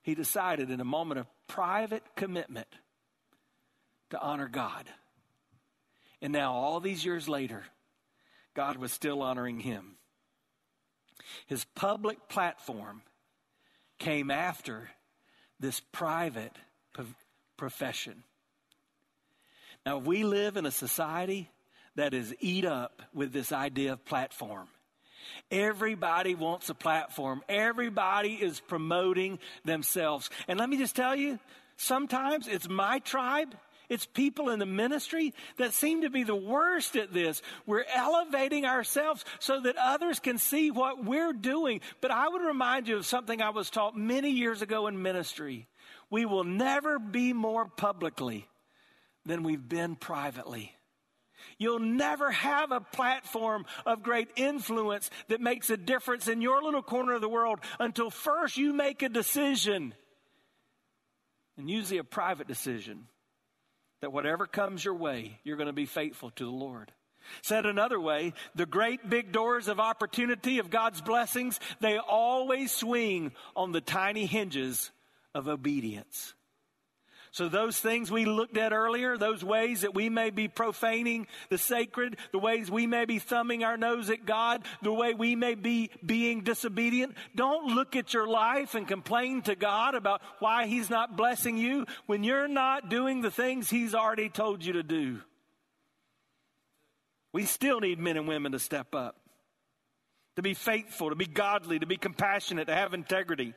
he 0.00 0.14
decided 0.14 0.70
in 0.70 0.80
a 0.80 0.86
moment 0.86 1.20
of 1.20 1.26
private 1.48 2.02
commitment 2.16 2.68
to 4.08 4.18
honor 4.18 4.48
God. 4.48 4.88
And 6.24 6.32
now, 6.32 6.54
all 6.54 6.80
these 6.80 7.04
years 7.04 7.28
later, 7.28 7.64
God 8.54 8.78
was 8.78 8.92
still 8.92 9.20
honoring 9.20 9.60
him. 9.60 9.96
His 11.46 11.66
public 11.74 12.30
platform 12.30 13.02
came 13.98 14.30
after 14.30 14.88
this 15.60 15.80
private 15.92 16.56
profession. 17.58 18.24
Now, 19.84 19.98
we 19.98 20.24
live 20.24 20.56
in 20.56 20.64
a 20.64 20.70
society 20.70 21.50
that 21.94 22.14
is 22.14 22.34
eat 22.40 22.64
up 22.64 23.02
with 23.12 23.34
this 23.34 23.52
idea 23.52 23.92
of 23.92 24.06
platform. 24.06 24.68
Everybody 25.50 26.34
wants 26.34 26.70
a 26.70 26.74
platform. 26.74 27.42
Everybody 27.50 28.32
is 28.32 28.60
promoting 28.60 29.40
themselves. 29.66 30.30
And 30.48 30.58
let 30.58 30.70
me 30.70 30.78
just 30.78 30.96
tell 30.96 31.14
you, 31.14 31.38
sometimes 31.76 32.48
it's 32.48 32.66
my 32.66 33.00
tribe 33.00 33.54
it's 33.88 34.06
people 34.06 34.48
in 34.48 34.58
the 34.58 34.66
ministry 34.66 35.34
that 35.58 35.72
seem 35.72 36.02
to 36.02 36.10
be 36.10 36.22
the 36.24 36.34
worst 36.34 36.96
at 36.96 37.12
this. 37.12 37.42
We're 37.66 37.84
elevating 37.94 38.64
ourselves 38.64 39.24
so 39.40 39.60
that 39.60 39.76
others 39.76 40.20
can 40.20 40.38
see 40.38 40.70
what 40.70 41.04
we're 41.04 41.32
doing. 41.32 41.80
But 42.00 42.10
I 42.10 42.28
would 42.28 42.42
remind 42.42 42.88
you 42.88 42.96
of 42.96 43.06
something 43.06 43.42
I 43.42 43.50
was 43.50 43.70
taught 43.70 43.96
many 43.96 44.30
years 44.30 44.62
ago 44.62 44.86
in 44.86 45.02
ministry. 45.02 45.68
We 46.10 46.24
will 46.24 46.44
never 46.44 46.98
be 46.98 47.32
more 47.32 47.66
publicly 47.66 48.48
than 49.26 49.42
we've 49.42 49.68
been 49.68 49.96
privately. 49.96 50.74
You'll 51.58 51.78
never 51.78 52.30
have 52.30 52.72
a 52.72 52.80
platform 52.80 53.66
of 53.84 54.02
great 54.02 54.28
influence 54.36 55.10
that 55.28 55.42
makes 55.42 55.68
a 55.68 55.76
difference 55.76 56.26
in 56.26 56.40
your 56.40 56.62
little 56.62 56.82
corner 56.82 57.12
of 57.12 57.20
the 57.20 57.28
world 57.28 57.60
until 57.78 58.10
first 58.10 58.56
you 58.56 58.72
make 58.72 59.02
a 59.02 59.08
decision, 59.08 59.94
and 61.56 61.70
usually 61.70 61.98
a 61.98 62.04
private 62.04 62.48
decision 62.48 63.06
that 64.04 64.12
whatever 64.12 64.46
comes 64.46 64.84
your 64.84 64.92
way, 64.92 65.40
you're 65.44 65.56
going 65.56 65.66
to 65.66 65.72
be 65.72 65.86
faithful 65.86 66.30
to 66.32 66.44
the 66.44 66.50
Lord. 66.50 66.92
Said 67.40 67.64
another 67.64 67.98
way, 67.98 68.34
the 68.54 68.66
great 68.66 69.08
big 69.08 69.32
doors 69.32 69.66
of 69.66 69.80
opportunity 69.80 70.58
of 70.58 70.68
God's 70.68 71.00
blessings, 71.00 71.58
they 71.80 71.96
always 71.96 72.70
swing 72.70 73.32
on 73.56 73.72
the 73.72 73.80
tiny 73.80 74.26
hinges 74.26 74.90
of 75.34 75.48
obedience. 75.48 76.34
So, 77.34 77.48
those 77.48 77.80
things 77.80 78.12
we 78.12 78.26
looked 78.26 78.56
at 78.56 78.72
earlier, 78.72 79.18
those 79.18 79.42
ways 79.42 79.80
that 79.80 79.92
we 79.92 80.08
may 80.08 80.30
be 80.30 80.46
profaning 80.46 81.26
the 81.50 81.58
sacred, 81.58 82.16
the 82.30 82.38
ways 82.38 82.70
we 82.70 82.86
may 82.86 83.06
be 83.06 83.18
thumbing 83.18 83.64
our 83.64 83.76
nose 83.76 84.08
at 84.08 84.24
God, 84.24 84.62
the 84.82 84.92
way 84.92 85.14
we 85.14 85.34
may 85.34 85.56
be 85.56 85.90
being 86.06 86.44
disobedient, 86.44 87.16
don't 87.34 87.74
look 87.74 87.96
at 87.96 88.14
your 88.14 88.28
life 88.28 88.76
and 88.76 88.86
complain 88.86 89.42
to 89.42 89.56
God 89.56 89.96
about 89.96 90.22
why 90.38 90.66
He's 90.66 90.88
not 90.88 91.16
blessing 91.16 91.56
you 91.56 91.86
when 92.06 92.22
you're 92.22 92.46
not 92.46 92.88
doing 92.88 93.20
the 93.20 93.32
things 93.32 93.68
He's 93.68 93.96
already 93.96 94.28
told 94.28 94.64
you 94.64 94.74
to 94.74 94.84
do. 94.84 95.18
We 97.32 97.46
still 97.46 97.80
need 97.80 97.98
men 97.98 98.16
and 98.16 98.28
women 98.28 98.52
to 98.52 98.60
step 98.60 98.94
up, 98.94 99.16
to 100.36 100.42
be 100.42 100.54
faithful, 100.54 101.10
to 101.10 101.16
be 101.16 101.26
godly, 101.26 101.80
to 101.80 101.86
be 101.86 101.96
compassionate, 101.96 102.68
to 102.68 102.76
have 102.76 102.94
integrity. 102.94 103.54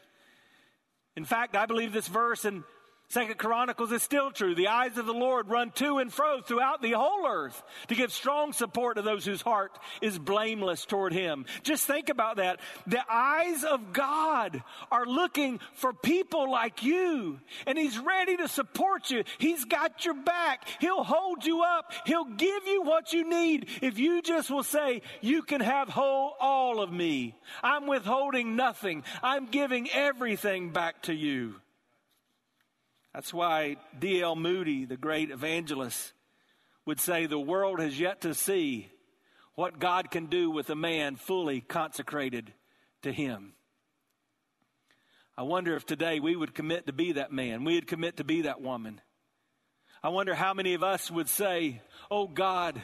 In 1.16 1.26
fact, 1.26 1.56
I 1.56 1.68
believe 1.68 1.94
this 1.94 2.08
verse 2.08 2.44
in 2.44 2.64
Second 3.10 3.38
Chronicles 3.38 3.94
is 3.94 4.04
still 4.04 4.32
true. 4.32 4.54
The 4.54 4.68
eyes 4.68 4.98
of 4.98 5.06
the 5.06 5.14
Lord 5.14 5.48
run 5.48 5.72
to 5.76 6.00
and 6.00 6.12
fro 6.12 6.42
throughout 6.42 6.82
the 6.82 6.92
whole 6.92 7.26
earth 7.26 7.64
to 7.88 7.96
give 7.96 8.12
strong 8.12 8.52
support 8.52 8.98
to 8.98 9.02
those 9.02 9.24
whose 9.24 9.42
heart 9.42 9.72
is 10.02 10.20
blameless 10.20 10.84
toward 10.84 11.14
him. 11.14 11.46
Just 11.64 11.88
think 11.88 12.10
about 12.10 12.36
that. 12.36 12.60
The 12.86 13.02
eyes 13.10 13.64
of 13.64 13.94
God 13.94 14.62
are 14.92 15.06
looking 15.06 15.62
for 15.76 15.94
people 15.94 16.52
like 16.52 16.84
you 16.84 17.40
and 17.66 17.78
he's 17.78 17.98
ready 17.98 18.36
to 18.38 18.50
support 18.50 19.10
you. 19.10 19.24
He's 19.38 19.64
got 19.64 20.04
your 20.04 20.14
back. 20.14 20.68
He'll 20.82 21.06
hold 21.06 21.46
you 21.46 21.64
up. 21.64 21.94
He'll 22.06 22.26
give 22.26 22.68
you 22.68 22.82
what 22.82 23.14
you 23.14 23.30
need 23.30 23.70
if 23.82 24.00
you 24.00 24.22
just 24.22 24.50
will 24.50 24.64
say, 24.64 25.02
you 25.22 25.44
can 25.44 25.62
have 25.62 25.88
whole 25.88 26.34
all 26.42 26.82
of 26.82 26.92
me. 26.92 27.36
I'm 27.64 27.88
withholding 27.88 28.58
nothing. 28.58 29.04
I'm 29.24 29.46
giving 29.46 29.90
everything 29.92 30.72
back 30.72 31.04
to 31.04 31.14
you. 31.14 31.56
That's 33.18 33.34
why 33.34 33.78
D.L. 33.98 34.36
Moody, 34.36 34.86
the 34.86 34.96
great 34.96 35.32
evangelist, 35.32 36.14
would 36.86 37.00
say 37.00 37.26
the 37.26 37.40
world 37.40 37.80
has 37.80 38.00
yet 38.00 38.22
to 38.22 38.36
see 38.36 38.92
what 39.56 39.80
God 39.80 40.12
can 40.12 40.28
do 40.28 40.52
with 40.52 40.70
a 40.70 40.76
man 40.76 41.16
fully 41.16 41.62
consecrated 41.62 42.54
to 43.02 43.12
Him. 43.12 43.54
I 45.36 45.42
wonder 45.42 45.76
if 45.76 45.84
today 45.84 46.20
we 46.20 46.36
would 46.36 46.54
commit 46.54 46.86
to 46.86 46.94
be 46.94 47.14
that 47.14 47.32
man, 47.32 47.64
we 47.64 47.74
would 47.74 47.88
commit 47.88 48.18
to 48.18 48.24
be 48.24 48.44
that 48.44 48.62
woman. 48.62 49.02
I 50.04 50.10
wonder 50.10 50.36
how 50.36 50.54
many 50.54 50.76
of 50.76 50.84
us 50.84 51.10
would 51.10 51.28
say, 51.28 51.82
Oh 52.12 52.28
God, 52.28 52.80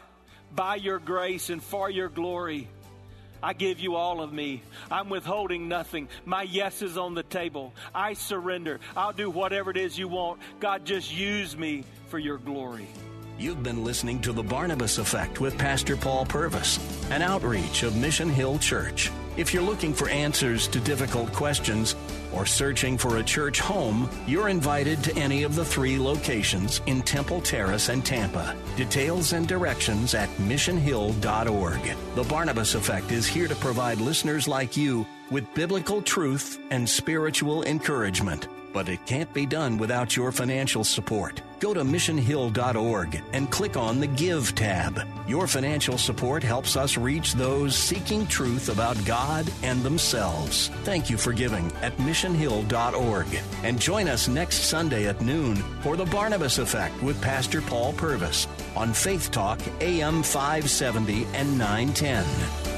by 0.52 0.78
your 0.78 0.98
grace 0.98 1.52
and 1.52 1.62
for 1.62 1.92
your 1.92 2.10
glory, 2.10 2.68
I 3.44 3.52
give 3.52 3.82
you 3.82 3.96
all 3.96 4.22
of 4.22 4.32
me. 4.32 4.64
I'm 4.90 5.10
withholding 5.10 5.68
nothing. 5.68 6.08
My 6.26 6.44
yes 6.44 6.82
is 6.82 6.98
on 6.98 7.14
the 7.14 7.24
table. 7.24 7.74
I 7.94 8.14
surrender. 8.14 8.80
I'll 8.96 9.12
do 9.12 9.30
whatever 9.30 9.70
it 9.70 9.78
is 9.78 9.98
you 9.98 10.08
want. 10.08 10.40
God, 10.62 10.86
just 10.86 11.14
use 11.14 11.58
me 11.58 11.84
for 12.08 12.18
your 12.18 12.38
glory. 12.38 12.88
You've 13.38 13.62
been 13.62 13.84
listening 13.84 14.22
to 14.22 14.32
The 14.32 14.44
Barnabas 14.44 14.98
Effect 14.98 15.42
with 15.42 15.58
Pastor 15.58 15.98
Paul 15.98 16.26
Purvis, 16.26 16.80
an 17.10 17.22
outreach 17.22 17.84
of 17.84 17.98
Mission 17.98 18.30
Hill 18.30 18.60
Church. 18.60 19.12
If 19.36 19.54
you're 19.54 19.64
looking 19.64 19.94
for 19.94 20.08
answers 20.08 20.68
to 20.70 20.80
difficult 20.80 21.34
questions 21.34 21.96
or 22.34 22.46
searching 22.46 22.98
for 22.98 23.18
a 23.18 23.24
church 23.24 23.60
home, 23.60 24.10
you're 24.28 24.50
invited 24.50 25.04
to 25.04 25.16
any 25.18 25.44
of 25.44 25.56
the 25.56 25.66
three 25.66 25.98
locations 25.98 26.82
in 26.86 27.02
Temple 27.02 27.42
Terrace 27.42 27.90
and 27.90 28.06
Tampa. 28.06 28.56
Details 28.76 29.34
and 29.34 29.48
directions 29.48 30.14
at 30.14 30.30
missionhill.org. 30.38 31.96
The 32.16 32.24
Barnabas 32.24 32.76
Effect 32.76 33.12
is 33.12 33.28
here 33.28 33.48
to 33.48 33.56
provide 33.56 34.00
listeners 34.00 34.48
like 34.48 34.76
you 34.76 35.06
with 35.30 35.52
biblical 35.54 36.02
truth 36.02 36.60
and 36.72 36.88
spiritual 36.90 37.64
encouragement 37.64 38.48
but 38.74 38.90
it 38.90 39.06
can't 39.06 39.32
be 39.34 39.46
done 39.46 39.78
without 39.78 40.16
your 40.16 40.32
financial 40.32 40.84
support. 40.84 41.42
Go 41.60 41.74
to 41.74 41.82
missionhill.org 41.82 43.22
and 43.32 43.50
click 43.50 43.78
on 43.78 44.00
the 44.00 44.08
Give 44.08 44.54
tab. 44.54 45.08
Your 45.28 45.48
financial 45.48 45.98
support 45.98 46.44
helps 46.44 46.76
us 46.76 46.98
reach 46.98 47.34
those 47.34 47.76
seeking 47.76 48.28
truth 48.28 48.68
about 48.68 48.98
God 49.06 49.50
and 49.62 49.82
themselves. 49.82 50.68
Thank 50.84 51.10
you 51.10 51.18
for 51.18 51.32
giving 51.32 51.72
at 51.82 51.96
missionhill.org. 51.98 53.28
And 53.64 53.80
join 53.80 54.10
us 54.10 54.28
next 54.28 54.66
Sunday 54.66 55.08
at 55.08 55.22
noon 55.22 55.56
for 55.82 55.96
the 55.96 56.06
Barnabas 56.06 56.58
Effect 56.58 57.02
with 57.02 57.22
Pastor 57.22 57.62
Paul 57.62 57.94
Purvis 57.94 58.48
on 58.76 58.92
Faith 58.92 59.32
Talk 59.32 59.62
AM 59.80 60.24
570 60.24 61.26
and 61.34 61.58
910. 61.58 62.73